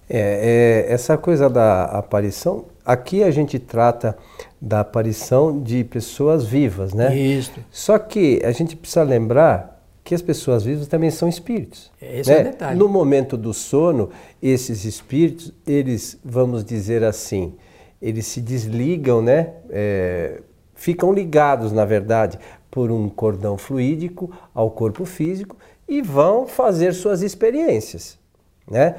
É, 0.09 0.85
é, 0.87 0.93
essa 0.93 1.17
coisa 1.17 1.49
da 1.49 1.83
aparição, 1.83 2.65
aqui 2.85 3.23
a 3.23 3.31
gente 3.31 3.59
trata 3.59 4.17
da 4.61 4.79
aparição 4.79 5.61
de 5.61 5.83
pessoas 5.83 6.45
vivas, 6.45 6.93
né? 6.93 7.15
Isso. 7.15 7.51
Só 7.69 7.99
que 7.99 8.41
a 8.43 8.51
gente 8.51 8.75
precisa 8.75 9.03
lembrar 9.03 9.77
que 10.03 10.15
as 10.15 10.21
pessoas 10.21 10.63
vivas 10.63 10.87
também 10.87 11.11
são 11.11 11.27
espíritos. 11.27 11.91
Esse 12.01 12.29
né? 12.29 12.37
é 12.37 12.41
o 12.41 12.43
detalhe. 12.45 12.79
No 12.79 12.87
momento 12.87 13.35
do 13.35 13.53
sono, 13.53 14.09
esses 14.41 14.85
espíritos, 14.85 15.53
eles, 15.67 16.17
vamos 16.23 16.63
dizer 16.63 17.03
assim, 17.03 17.55
eles 18.01 18.25
se 18.25 18.39
desligam, 18.39 19.21
né? 19.21 19.51
É, 19.69 20.39
ficam 20.77 21.11
ligados, 21.11 21.73
na 21.73 21.83
verdade, 21.83 22.39
por 22.71 22.91
um 22.91 23.09
cordão 23.09 23.57
fluídico 23.57 24.31
ao 24.53 24.71
corpo 24.71 25.03
físico 25.03 25.57
e 25.89 26.01
vão 26.01 26.47
fazer 26.47 26.93
suas 26.93 27.21
experiências. 27.21 28.17
Né? 28.69 28.95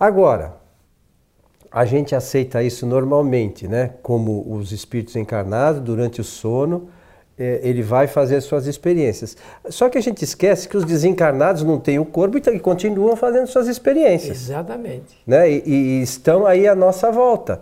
Agora, 0.00 0.56
a 1.70 1.84
gente 1.84 2.14
aceita 2.14 2.62
isso 2.62 2.86
normalmente, 2.86 3.68
né? 3.68 3.94
Como 4.02 4.46
os 4.50 4.72
espíritos 4.72 5.14
encarnados 5.14 5.82
durante 5.82 6.20
o 6.20 6.24
sono, 6.24 6.88
é, 7.38 7.60
ele 7.62 7.82
vai 7.82 8.06
fazer 8.06 8.40
suas 8.40 8.66
experiências. 8.66 9.36
Só 9.68 9.90
que 9.90 9.98
a 9.98 10.00
gente 10.00 10.24
esquece 10.24 10.68
que 10.68 10.76
os 10.76 10.84
desencarnados 10.84 11.62
não 11.62 11.78
têm 11.78 11.98
o 11.98 12.04
corpo 12.04 12.38
e 12.38 12.60
continuam 12.60 13.14
fazendo 13.14 13.46
suas 13.46 13.68
experiências. 13.68 14.38
Exatamente. 14.38 15.18
Né? 15.26 15.50
E, 15.50 15.62
e 15.66 16.02
estão 16.02 16.46
aí 16.46 16.66
à 16.66 16.74
nossa 16.74 17.10
volta. 17.10 17.60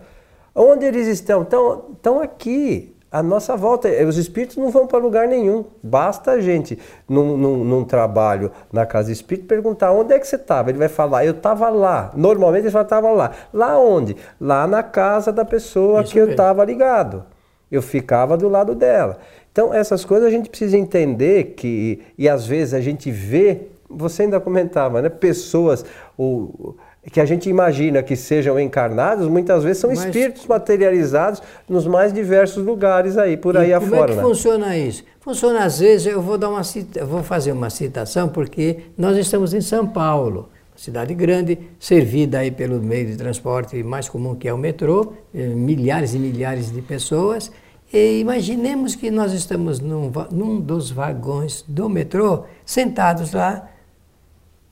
Onde 0.53 0.85
eles 0.85 1.07
estão? 1.07 1.41
Estão, 1.41 1.85
estão 1.93 2.21
aqui, 2.21 2.94
à 3.15 3.23
nossa 3.23 3.55
volta. 3.55 3.87
Os 4.05 4.17
espíritos 4.17 4.57
não 4.57 4.69
vão 4.69 4.85
para 4.85 4.99
lugar 4.99 5.25
nenhum. 5.25 5.63
Basta 5.81 6.31
a 6.31 6.41
gente, 6.41 6.77
num, 7.07 7.37
num, 7.37 7.63
num 7.63 7.85
trabalho 7.85 8.51
na 8.73 8.85
casa 8.85 9.09
espírita, 9.09 9.47
perguntar 9.47 9.93
onde 9.93 10.13
é 10.13 10.19
que 10.19 10.27
você 10.27 10.35
estava. 10.35 10.69
Ele 10.69 10.77
vai 10.77 10.89
falar, 10.89 11.23
eu 11.23 11.31
estava 11.31 11.69
lá. 11.69 12.11
Normalmente 12.13 12.63
ele 12.63 12.71
fala, 12.71 12.83
estava 12.83 13.11
lá. 13.11 13.31
Lá 13.53 13.79
onde? 13.79 14.17
Lá 14.39 14.67
na 14.67 14.83
casa 14.83 15.31
da 15.31 15.45
pessoa 15.45 16.01
Isso 16.01 16.11
que 16.11 16.19
mesmo. 16.19 16.31
eu 16.31 16.33
estava 16.33 16.65
ligado. 16.65 17.23
Eu 17.71 17.81
ficava 17.81 18.35
do 18.35 18.49
lado 18.49 18.75
dela. 18.75 19.17
Então, 19.49 19.73
essas 19.73 20.03
coisas 20.03 20.27
a 20.27 20.31
gente 20.31 20.49
precisa 20.49 20.77
entender 20.77 21.53
que, 21.55 22.01
e 22.17 22.27
às 22.27 22.45
vezes 22.45 22.73
a 22.73 22.81
gente 22.81 23.09
vê, 23.09 23.69
você 23.89 24.23
ainda 24.23 24.41
comentava, 24.41 25.01
né? 25.01 25.07
Pessoas 25.07 25.85
ou, 26.17 26.75
que 27.11 27.21
a 27.21 27.25
gente 27.25 27.49
imagina 27.49 28.01
que 28.01 28.15
sejam 28.15 28.59
encarnados, 28.59 29.27
muitas 29.27 29.63
vezes 29.63 29.77
são 29.79 29.91
Mas, 29.91 30.05
espíritos 30.05 30.45
materializados 30.47 31.41
nos 31.69 31.85
mais 31.85 32.11
diversos 32.11 32.65
lugares 32.65 33.17
aí, 33.17 33.37
por 33.37 33.55
aí 33.55 33.71
afora. 33.71 33.89
Como 33.91 34.03
é 34.03 34.07
que 34.07 34.15
né? 34.15 34.21
funciona 34.23 34.77
isso? 34.77 35.03
Funciona 35.19 35.63
às 35.63 35.79
vezes, 35.79 36.07
eu 36.07 36.21
vou 36.21 36.37
dar 36.37 36.49
uma 36.49 36.63
cita, 36.63 37.05
vou 37.05 37.23
fazer 37.23 37.51
uma 37.51 37.69
citação 37.69 38.27
porque 38.27 38.77
nós 38.97 39.17
estamos 39.17 39.53
em 39.53 39.61
São 39.61 39.85
Paulo, 39.85 40.49
cidade 40.75 41.13
grande, 41.13 41.59
servida 41.79 42.39
aí 42.39 42.51
pelo 42.51 42.81
meio 42.81 43.07
de 43.07 43.15
transporte 43.15 43.81
mais 43.83 44.09
comum 44.09 44.35
que 44.35 44.47
é 44.47 44.53
o 44.53 44.57
metrô, 44.57 45.13
eh, 45.33 45.47
milhares 45.47 46.13
e 46.15 46.19
milhares 46.19 46.71
de 46.71 46.81
pessoas. 46.81 47.51
E 47.93 48.19
imaginemos 48.19 48.95
que 48.95 49.11
nós 49.11 49.31
estamos 49.31 49.79
num, 49.79 50.11
num 50.31 50.59
dos 50.59 50.89
vagões 50.89 51.63
do 51.67 51.87
metrô, 51.87 52.45
sentados 52.65 53.31
lá, 53.31 53.69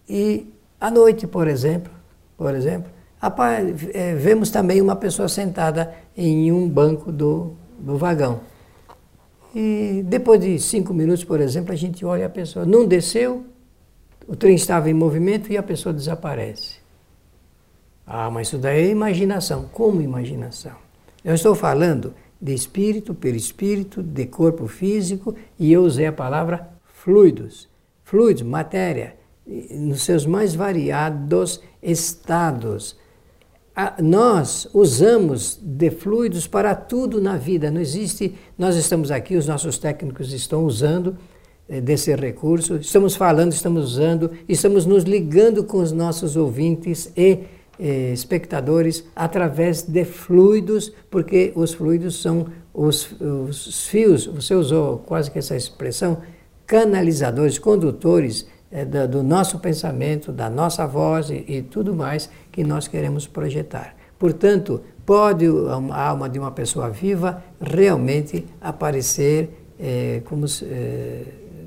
e 0.10 0.52
à 0.82 0.92
noite, 0.92 1.26
por 1.26 1.48
exemplo, 1.48 1.92
por 2.38 2.54
exemplo, 2.54 2.92
é, 3.94 4.16
vemos 4.16 4.50
também 4.50 4.82
uma 4.82 4.96
pessoa 4.96 5.30
sentada 5.30 5.94
em 6.16 6.52
um 6.52 6.68
banco 6.68 7.12
do, 7.12 7.54
do 7.80 7.98
vagão. 7.98 8.42
E 9.56 10.04
depois 10.06 10.42
de 10.42 10.60
cinco 10.60 10.94
minutos, 10.94 11.24
por 11.24 11.40
exemplo, 11.40 11.72
a 11.72 11.76
gente 11.76 12.04
olha 12.04 12.26
a 12.26 12.30
pessoa, 12.30 12.66
não 12.66 12.86
desceu, 12.86 13.46
o 14.28 14.36
trem 14.36 14.56
estava 14.56 14.90
em 14.90 14.94
movimento 14.94 15.52
e 15.52 15.58
a 15.58 15.64
pessoa 15.64 15.94
desaparece. 15.94 16.78
Ah, 18.06 18.30
mas 18.30 18.48
isso 18.48 18.58
daí 18.58 18.88
é 18.88 18.90
imaginação. 18.90 19.70
Como 19.72 20.02
imaginação? 20.02 20.74
Eu 21.24 21.36
estou 21.36 21.56
falando 21.56 22.14
de 22.42 22.54
espírito, 22.54 23.14
perispírito, 23.14 24.04
de 24.04 24.26
corpo 24.26 24.68
físico, 24.68 25.34
e 25.58 25.72
eu 25.72 25.84
usei 25.84 26.08
a 26.08 26.12
palavra 26.12 26.70
fluidos. 26.84 27.70
Fluidos, 28.04 28.42
matéria, 28.42 29.16
nos 29.46 30.04
seus 30.04 30.26
mais 30.26 30.56
variados 30.56 31.62
estados. 31.82 32.96
nós 34.02 34.68
usamos 34.74 35.60
de 35.62 35.92
fluidos 35.92 36.48
para 36.48 36.76
tudo 36.76 37.20
na 37.20 37.38
vida. 37.38 37.72
Não 37.72 37.82
existe. 37.82 38.36
Nós 38.58 38.76
estamos 38.76 39.12
aqui, 39.12 39.36
os 39.36 39.48
nossos 39.48 39.78
técnicos 39.78 40.32
estão 40.32 40.66
usando 40.66 41.18
eh, 41.68 41.80
desse 41.80 42.14
recurso, 42.16 42.76
estamos 42.76 43.16
falando, 43.16 43.54
estamos 43.54 43.94
usando, 43.94 44.32
estamos 44.50 44.86
nos 44.86 45.04
ligando 45.06 45.64
com 45.64 45.78
os 45.80 45.92
nossos 45.92 46.36
ouvintes 46.36 47.12
e 47.16 47.40
eh, 47.80 48.12
espectadores 48.14 49.06
através 49.16 49.82
de 49.82 50.04
fluidos, 50.04 50.94
porque 51.10 51.54
os 51.56 51.74
fluidos 51.74 52.22
são 52.22 52.48
os, 52.74 53.16
os 53.20 53.88
fios, 53.88 54.26
você 54.26 54.54
usou 54.54 55.00
quase 55.00 55.32
que 55.32 55.40
essa 55.40 55.56
expressão, 55.56 56.22
canalizadores, 56.68 57.58
condutores 57.58 58.46
eh, 58.76 58.86
do, 58.86 59.22
nosso 59.22 59.60
pensamento, 59.60 60.32
da 60.32 60.50
nossa 60.50 60.88
voz 60.88 61.30
e, 61.30 61.46
e, 61.48 61.62
tudo 61.62 61.94
mais 61.94 62.28
que 62.52 62.64
nós 62.64 62.88
queremos 62.88 63.28
projetar. 63.28 63.96
Portanto, 64.18 64.82
pode 65.06 65.46
a 65.92 66.08
alma 66.08 66.28
de 66.28 66.40
uma 66.40 66.50
pessoa 66.50 66.90
viva 66.90 67.44
realmente 67.62 68.44
aparecer 68.60 69.68
eh, 69.80 70.24
como 70.26 70.48
se, 70.48 70.66
eh, 70.66 71.24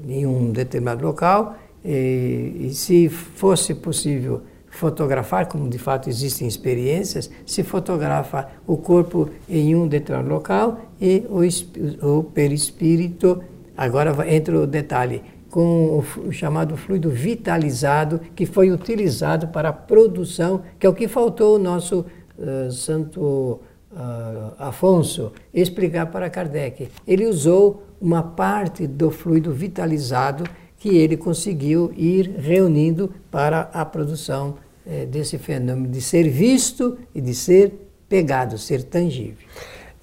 em 0.08 0.26
um 0.26 0.50
determinado 0.50 1.06
local 1.06 1.54
e, 1.84 2.56
e 2.62 2.74
se 2.74 3.08
fosse 3.08 3.72
possível 3.72 4.42
fotografar, 4.68 5.46
como 5.46 5.70
de 5.70 5.78
fato 5.78 6.08
existem 6.08 6.48
experiências, 6.48 7.30
se 7.46 7.62
fotografa 7.62 8.48
o 8.66 8.76
corpo 8.76 9.30
em 9.48 9.76
um 9.76 9.86
determinado 9.86 10.28
local 10.28 10.80
e 11.00 11.24
o, 11.30 12.18
o 12.18 12.24
perispírito, 12.24 13.44
agora 13.76 14.12
entra 14.28 14.58
o 14.58 14.66
detalhe, 14.66 15.22
com 15.56 16.04
o, 16.26 16.30
chamado 16.30 16.76
fluido 16.76 17.08
vitalizado, 17.08 18.20
que 18.34 18.44
foi 18.44 18.70
utilizado 18.70 19.48
para 19.48 19.70
a 19.70 19.72
produção, 19.72 20.60
que 20.78 20.86
é 20.86 20.90
o 20.90 20.92
que 20.92 21.08
faltou 21.08 21.56
o 21.56 21.58
nosso 21.58 22.04
uh, 22.38 22.70
santo 22.70 23.58
uh, 23.90 24.52
Afonso 24.58 25.32
explicar 25.54 26.10
para 26.10 26.28
Kardec. 26.28 26.90
Ele 27.08 27.24
usou 27.24 27.84
uma 27.98 28.22
parte 28.22 28.86
do 28.86 29.10
fluido 29.10 29.50
vitalizado 29.50 30.44
que 30.76 30.90
ele 30.90 31.16
conseguiu 31.16 31.90
ir 31.96 32.34
reunindo 32.38 33.10
para 33.30 33.70
a 33.72 33.82
produção 33.82 34.56
é, 34.86 35.06
desse 35.06 35.38
fenômeno 35.38 35.88
de 35.88 36.02
ser 36.02 36.28
visto 36.28 36.98
e 37.14 37.20
de 37.22 37.34
ser 37.34 37.88
pegado, 38.06 38.58
ser 38.58 38.82
tangível. 38.82 39.48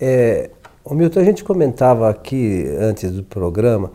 É, 0.02 0.50
Milton, 0.90 1.20
a 1.20 1.24
gente 1.24 1.44
comentava 1.44 2.10
aqui 2.10 2.66
antes 2.80 3.12
do 3.12 3.24
programa, 3.24 3.92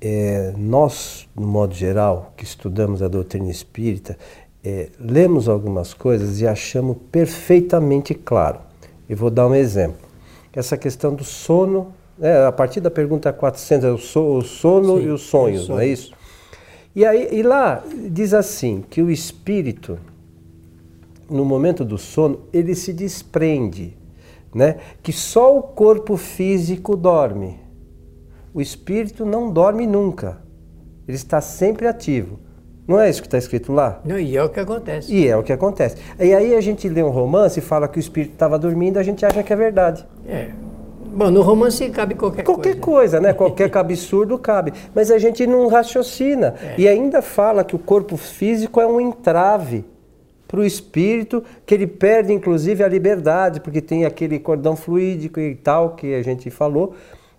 é, 0.00 0.52
nós, 0.56 1.28
no 1.34 1.46
modo 1.46 1.74
geral, 1.74 2.32
que 2.36 2.44
estudamos 2.44 3.02
a 3.02 3.08
doutrina 3.08 3.50
espírita, 3.50 4.16
é, 4.62 4.88
lemos 4.98 5.48
algumas 5.48 5.94
coisas 5.94 6.40
e 6.40 6.46
achamos 6.46 6.96
perfeitamente 7.10 8.14
claro. 8.14 8.60
E 9.08 9.14
vou 9.14 9.30
dar 9.30 9.46
um 9.46 9.54
exemplo. 9.54 10.06
Essa 10.52 10.76
questão 10.76 11.14
do 11.14 11.22
sono, 11.22 11.92
né, 12.18 12.46
a 12.46 12.52
partir 12.52 12.80
da 12.80 12.90
pergunta 12.90 13.32
400, 13.32 13.84
é 13.84 13.90
o, 13.92 13.98
so, 13.98 14.38
o 14.38 14.42
sono 14.42 14.98
Sim, 14.98 15.04
e 15.04 15.08
os 15.10 15.22
sonhos, 15.22 15.68
não 15.68 15.78
é 15.78 15.86
isso? 15.86 16.12
E, 16.94 17.04
aí, 17.04 17.28
e 17.30 17.42
lá 17.42 17.84
diz 18.10 18.32
assim, 18.32 18.82
que 18.88 19.02
o 19.02 19.10
espírito, 19.10 19.98
no 21.28 21.44
momento 21.44 21.84
do 21.84 21.98
sono, 21.98 22.40
ele 22.52 22.74
se 22.74 22.92
desprende, 22.92 23.96
né? 24.54 24.78
Que 25.02 25.12
só 25.12 25.58
o 25.58 25.62
corpo 25.62 26.16
físico 26.16 26.96
dorme. 26.96 27.65
O 28.56 28.60
espírito 28.62 29.26
não 29.26 29.50
dorme 29.50 29.86
nunca. 29.86 30.38
Ele 31.06 31.14
está 31.14 31.42
sempre 31.42 31.86
ativo. 31.86 32.38
Não 32.88 32.98
é 32.98 33.10
isso 33.10 33.20
que 33.20 33.26
está 33.26 33.36
escrito 33.36 33.70
lá? 33.70 34.00
Não, 34.02 34.18
e 34.18 34.34
é 34.34 34.42
o 34.42 34.48
que 34.48 34.58
acontece. 34.58 35.14
E 35.14 35.28
é 35.28 35.36
o 35.36 35.42
que 35.42 35.52
acontece. 35.52 35.98
E 36.18 36.34
aí 36.34 36.54
a 36.54 36.60
gente 36.62 36.88
lê 36.88 37.02
um 37.02 37.10
romance 37.10 37.58
e 37.58 37.62
fala 37.62 37.86
que 37.86 37.98
o 37.98 38.00
espírito 38.00 38.32
estava 38.32 38.58
dormindo, 38.58 38.96
a 38.96 39.02
gente 39.02 39.26
acha 39.26 39.42
que 39.42 39.52
é 39.52 39.56
verdade. 39.56 40.06
É. 40.26 40.52
Bom, 41.04 41.30
no 41.30 41.42
romance 41.42 41.86
cabe 41.90 42.14
qualquer, 42.14 42.44
qualquer 42.44 42.80
coisa. 42.80 42.80
Qualquer 42.80 42.80
coisa, 42.80 43.20
né? 43.20 43.34
qualquer 43.36 43.76
absurdo 43.76 44.38
cabe. 44.38 44.72
Mas 44.94 45.10
a 45.10 45.18
gente 45.18 45.46
não 45.46 45.68
raciocina. 45.68 46.54
É. 46.62 46.76
E 46.78 46.88
ainda 46.88 47.20
fala 47.20 47.62
que 47.62 47.76
o 47.76 47.78
corpo 47.78 48.16
físico 48.16 48.80
é 48.80 48.86
um 48.86 48.98
entrave 48.98 49.84
para 50.48 50.60
o 50.60 50.64
espírito, 50.64 51.44
que 51.66 51.74
ele 51.74 51.86
perde 51.86 52.32
inclusive 52.32 52.82
a 52.82 52.88
liberdade, 52.88 53.60
porque 53.60 53.82
tem 53.82 54.06
aquele 54.06 54.38
cordão 54.38 54.76
fluídico 54.76 55.40
e 55.40 55.54
tal 55.54 55.90
que 55.90 56.14
a 56.14 56.22
gente 56.22 56.48
falou, 56.50 56.94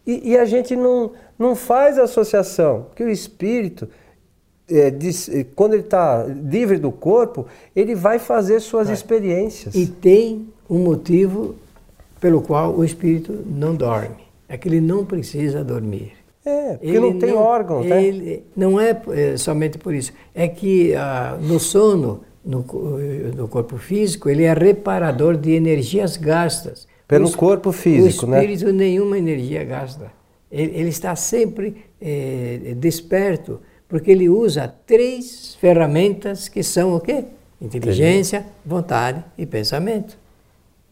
e, 0.07 0.31
e 0.31 0.37
a 0.37 0.45
gente 0.45 0.73
não, 0.75 1.11
não 1.37 1.55
faz 1.55 1.99
associação, 1.99 2.87
que 2.95 3.03
o 3.03 3.09
espírito, 3.09 3.89
é, 4.69 4.89
diz, 4.89 5.27
é, 5.27 5.45
quando 5.55 5.73
ele 5.73 5.83
está 5.83 6.23
livre 6.23 6.77
do 6.77 6.91
corpo, 6.91 7.45
ele 7.75 7.93
vai 7.93 8.17
fazer 8.17 8.61
suas 8.61 8.89
é. 8.89 8.93
experiências. 8.93 9.75
E 9.75 9.85
tem 9.85 10.47
um 10.69 10.79
motivo 10.79 11.55
pelo 12.21 12.41
qual 12.41 12.73
o 12.73 12.85
espírito 12.85 13.43
não 13.45 13.75
dorme, 13.75 14.23
é 14.47 14.57
que 14.57 14.69
ele 14.69 14.79
não 14.79 15.05
precisa 15.05 15.63
dormir. 15.63 16.13
É, 16.45 16.75
porque 16.75 16.87
ele 16.87 16.99
não 17.01 17.19
tem 17.19 17.31
não, 17.31 17.39
órgãos, 17.39 17.85
né? 17.85 18.01
Ele, 18.01 18.43
não 18.55 18.79
é, 18.79 18.97
é, 19.09 19.35
somente 19.35 19.77
por 19.77 19.93
isso. 19.93 20.13
É 20.33 20.47
que 20.47 20.95
ah, 20.95 21.37
no 21.41 21.59
sono 21.59 22.21
no, 22.47 22.65
no 23.35 23.47
corpo 23.49 23.77
físico, 23.77 24.29
ele 24.29 24.43
é 24.43 24.53
reparador 24.53 25.35
de 25.35 25.51
energias 25.51 26.15
gastas. 26.15 26.86
Pelo 27.07 27.29
o, 27.29 27.37
corpo 27.37 27.71
físico, 27.71 28.27
né? 28.27 28.37
O 28.37 28.41
espírito 28.41 28.65
né? 28.65 28.71
nenhuma 28.73 29.17
energia 29.17 29.63
gasta. 29.63 30.11
Ele, 30.51 30.77
ele 30.77 30.89
está 30.89 31.15
sempre 31.15 31.85
é, 32.01 32.73
desperto, 32.75 33.61
porque 33.87 34.11
ele 34.11 34.27
usa 34.27 34.73
três 34.85 35.55
ferramentas 35.55 36.49
que 36.49 36.61
são 36.61 36.95
o 36.95 36.99
quê? 36.99 37.25
Inteligência, 37.61 38.45
vontade 38.65 39.23
e 39.37 39.45
pensamento. 39.45 40.17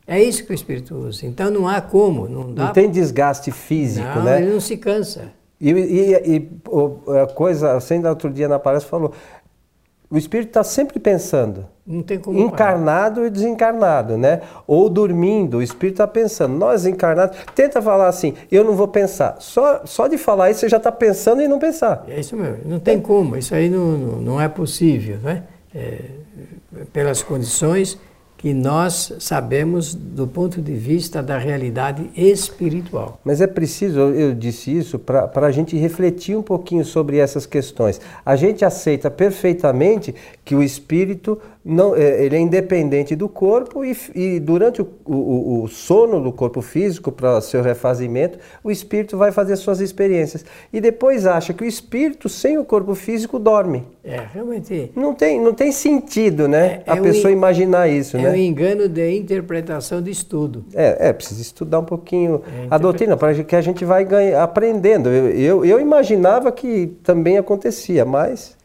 É 0.08 0.22
isso 0.22 0.46
que 0.46 0.52
o 0.52 0.56
espírito 0.56 0.96
usa. 0.96 1.26
Então 1.26 1.50
não 1.50 1.68
há 1.68 1.82
como, 1.82 2.28
não 2.28 2.54
dá. 2.54 2.66
Não 2.66 2.74
tem 2.74 2.90
desgaste 2.90 3.52
físico, 3.52 4.08
não, 4.08 4.24
né? 4.24 4.42
Ele 4.42 4.52
não 4.52 4.62
se 4.62 4.78
cansa. 4.78 5.32
E, 5.60 5.72
e, 5.72 6.12
e 6.12 6.50
a 7.22 7.28
coisa, 7.28 7.80
você 7.80 7.96
ainda 7.96 8.10
outro 8.10 8.30
dia 8.30 8.48
na 8.48 8.60
palestra 8.60 8.90
falou, 8.90 9.14
o 10.10 10.18
espírito 10.18 10.50
está 10.50 10.64
sempre 10.64 11.00
pensando. 11.00 11.66
Não 11.86 12.02
tem 12.02 12.18
como 12.18 12.40
encarnado 12.40 13.16
parar. 13.16 13.28
e 13.28 13.30
desencarnado, 13.30 14.18
né? 14.18 14.42
Ou 14.66 14.90
dormindo, 14.90 15.58
o 15.58 15.62
espírito 15.62 15.96
está 15.96 16.08
pensando. 16.08 16.56
Nós 16.56 16.86
encarnados, 16.86 17.38
tenta 17.54 17.82
falar 17.82 18.08
assim, 18.08 18.34
eu 18.52 18.64
não 18.64 18.76
vou 18.76 18.88
pensar. 18.88 19.38
Só, 19.40 19.82
só 19.86 20.08
de 20.08 20.18
falar 20.18 20.50
isso 20.50 20.62
você 20.62 20.70
já 20.70 20.78
está 20.78 20.92
pensando 20.92 21.42
em 21.42 21.48
não 21.48 21.60
pensar. 21.60 22.06
É 22.08 22.20
isso 22.20 22.36
mesmo, 22.36 22.60
não 22.66 22.80
tem 22.80 23.00
como, 23.00 23.38
isso 23.38 23.54
aí 23.54 23.70
não, 23.70 23.98
não, 23.98 24.22
não 24.22 24.42
é 24.42 24.48
possível, 24.48 25.18
né? 25.24 25.44
É, 25.74 26.00
pelas 26.92 27.22
condições 27.22 28.00
que 28.46 28.54
nós 28.54 29.12
sabemos 29.18 29.96
do 29.96 30.28
ponto 30.28 30.62
de 30.62 30.76
vista 30.76 31.24
da 31.24 31.36
realidade 31.36 32.12
espiritual. 32.16 33.20
Mas 33.26 33.42
é 33.42 33.48
preciso, 33.48 34.00
eu 34.00 34.36
disse 34.36 34.70
isso, 34.70 35.00
para 35.00 35.48
a 35.48 35.52
gente 35.52 35.76
refletir 35.76 36.38
um 36.38 36.44
pouquinho 36.44 36.86
sobre 36.86 37.18
essas 37.18 37.48
questões. 37.48 38.00
A 38.24 38.36
gente 38.36 38.64
aceita 38.64 39.10
perfeitamente 39.10 40.14
que 40.46 40.54
o 40.54 40.62
espírito 40.62 41.42
não, 41.66 41.96
é, 41.96 42.24
ele 42.24 42.36
é 42.36 42.40
independente 42.40 43.16
do 43.16 43.28
corpo 43.28 43.84
e, 43.84 43.98
e 44.14 44.40
durante 44.40 44.84
o, 44.84 44.88
o, 45.04 45.64
o, 45.64 45.68
sono 45.68 46.22
do 46.22 46.32
corpo 46.32 46.62
físico, 46.62 47.12
para 47.12 47.42
seu 47.42 47.64
refazimento, 47.64 48.38
o 48.64 48.70
espírito 48.70 49.18
vai 49.18 49.32
fazer 49.32 49.56
suas 49.56 49.80
experiências. 49.80 50.46
E 50.72 50.80
depois 50.80 51.26
acha 51.26 51.52
que 51.52 51.64
o 51.64 51.68
espírito 51.68 52.30
sem 52.30 52.60
o 52.60 52.64
corpo 52.64 52.94
físico 52.94 53.40
dorme. 53.40 53.84
É, 54.04 54.22
realmente. 54.32 54.92
Não 54.96 55.16
tem, 55.16 55.42
não 55.42 55.56
tem 55.56 55.72
sentido, 55.72 56.48
né? 56.48 56.84
É, 56.86 56.92
é 56.92 56.94
a 56.94 56.98
pessoa 57.02 57.32
um, 57.32 57.34
imaginar 57.34 57.90
isso, 57.90 58.16
é 58.16 58.22
né? 58.22 58.30
É 58.30 58.32
um 58.34 58.36
engano 58.36 58.88
de 58.88 59.18
interpretação 59.18 60.04
de 60.04 60.12
estudo. 60.12 60.64
É, 60.76 61.10
é 61.10 61.14
precisa 61.14 61.42
estudar 61.42 61.80
um 61.80 61.86
pouquinho 61.86 62.44
é, 62.46 62.68
a 62.70 62.78
doutrina, 62.78 63.18
para 63.18 63.44
que 63.44 63.56
a 63.56 63.62
gente 63.62 63.84
vai 63.84 64.06
ganha, 64.06 64.44
aprendendo. 64.44 65.10
Eu, 65.10 65.32
eu, 65.32 65.66
eu 65.66 65.80
imaginava 65.80 66.52
que 66.52 66.94
também 67.02 67.40
acontecia, 67.40 68.06
mas. 68.06 68.56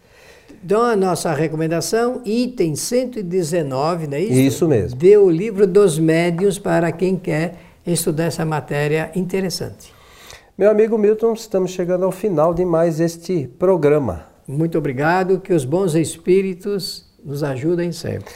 Então, 0.62 0.82
a 0.82 0.94
nossa 0.94 1.32
recomendação, 1.32 2.20
item 2.22 2.76
119, 2.76 4.06
não 4.06 4.16
é 4.16 4.20
isso? 4.20 4.32
Isso 4.32 4.68
mesmo. 4.68 4.98
Dê 4.98 5.16
o 5.16 5.30
livro 5.30 5.66
dos 5.66 5.98
médios 5.98 6.58
para 6.58 6.92
quem 6.92 7.16
quer 7.16 7.56
estudar 7.86 8.24
essa 8.24 8.44
matéria 8.44 9.10
interessante. 9.14 9.90
Meu 10.58 10.70
amigo 10.70 10.98
Milton, 10.98 11.32
estamos 11.32 11.70
chegando 11.70 12.04
ao 12.04 12.12
final 12.12 12.52
de 12.52 12.66
mais 12.66 13.00
este 13.00 13.48
programa. 13.58 14.26
Muito 14.46 14.76
obrigado, 14.76 15.40
que 15.40 15.54
os 15.54 15.64
bons 15.64 15.94
espíritos 15.94 17.06
nos 17.24 17.42
ajudem 17.42 17.90
sempre. 17.90 18.30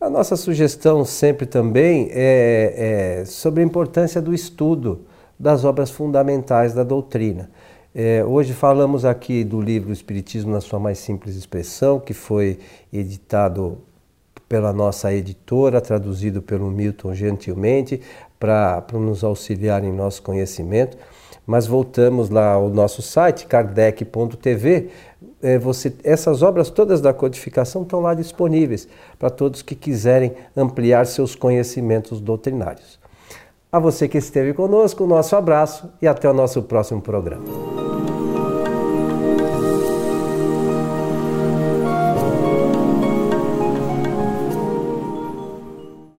A 0.00 0.08
nossa 0.08 0.36
sugestão 0.36 1.04
sempre 1.04 1.44
também 1.44 2.08
é, 2.12 3.20
é 3.20 3.24
sobre 3.24 3.62
a 3.62 3.66
importância 3.66 4.22
do 4.22 4.32
estudo 4.32 5.06
das 5.36 5.64
obras 5.64 5.90
fundamentais 5.90 6.72
da 6.72 6.84
doutrina. 6.84 7.50
É, 7.96 8.24
hoje 8.24 8.52
falamos 8.52 9.04
aqui 9.04 9.44
do 9.44 9.60
livro 9.60 9.92
Espiritismo 9.92 10.50
na 10.50 10.60
sua 10.60 10.80
mais 10.80 10.98
simples 10.98 11.36
expressão, 11.36 12.00
que 12.00 12.12
foi 12.12 12.58
editado 12.92 13.78
pela 14.48 14.72
nossa 14.72 15.12
editora, 15.14 15.80
traduzido 15.80 16.42
pelo 16.42 16.68
Milton 16.72 17.14
gentilmente, 17.14 18.00
para 18.36 18.84
nos 18.94 19.22
auxiliar 19.22 19.84
em 19.84 19.92
nosso 19.92 20.22
conhecimento. 20.22 20.98
Mas 21.46 21.68
voltamos 21.68 22.30
lá 22.30 22.54
ao 22.54 22.68
nosso 22.68 23.00
site, 23.00 23.46
kardec.tv. 23.46 24.90
É, 25.40 25.56
você, 25.56 25.94
essas 26.02 26.42
obras 26.42 26.70
todas 26.70 27.00
da 27.00 27.14
codificação 27.14 27.82
estão 27.82 28.00
lá 28.00 28.12
disponíveis 28.12 28.88
para 29.20 29.30
todos 29.30 29.62
que 29.62 29.76
quiserem 29.76 30.32
ampliar 30.56 31.06
seus 31.06 31.36
conhecimentos 31.36 32.20
doutrinários. 32.20 32.98
A 33.74 33.80
você 33.80 34.06
que 34.06 34.16
esteve 34.16 34.54
conosco, 34.54 35.02
o 35.02 35.06
nosso 35.08 35.34
abraço 35.34 35.90
e 36.00 36.06
até 36.06 36.30
o 36.30 36.32
nosso 36.32 36.62
próximo 36.62 37.02
programa. 37.02 37.42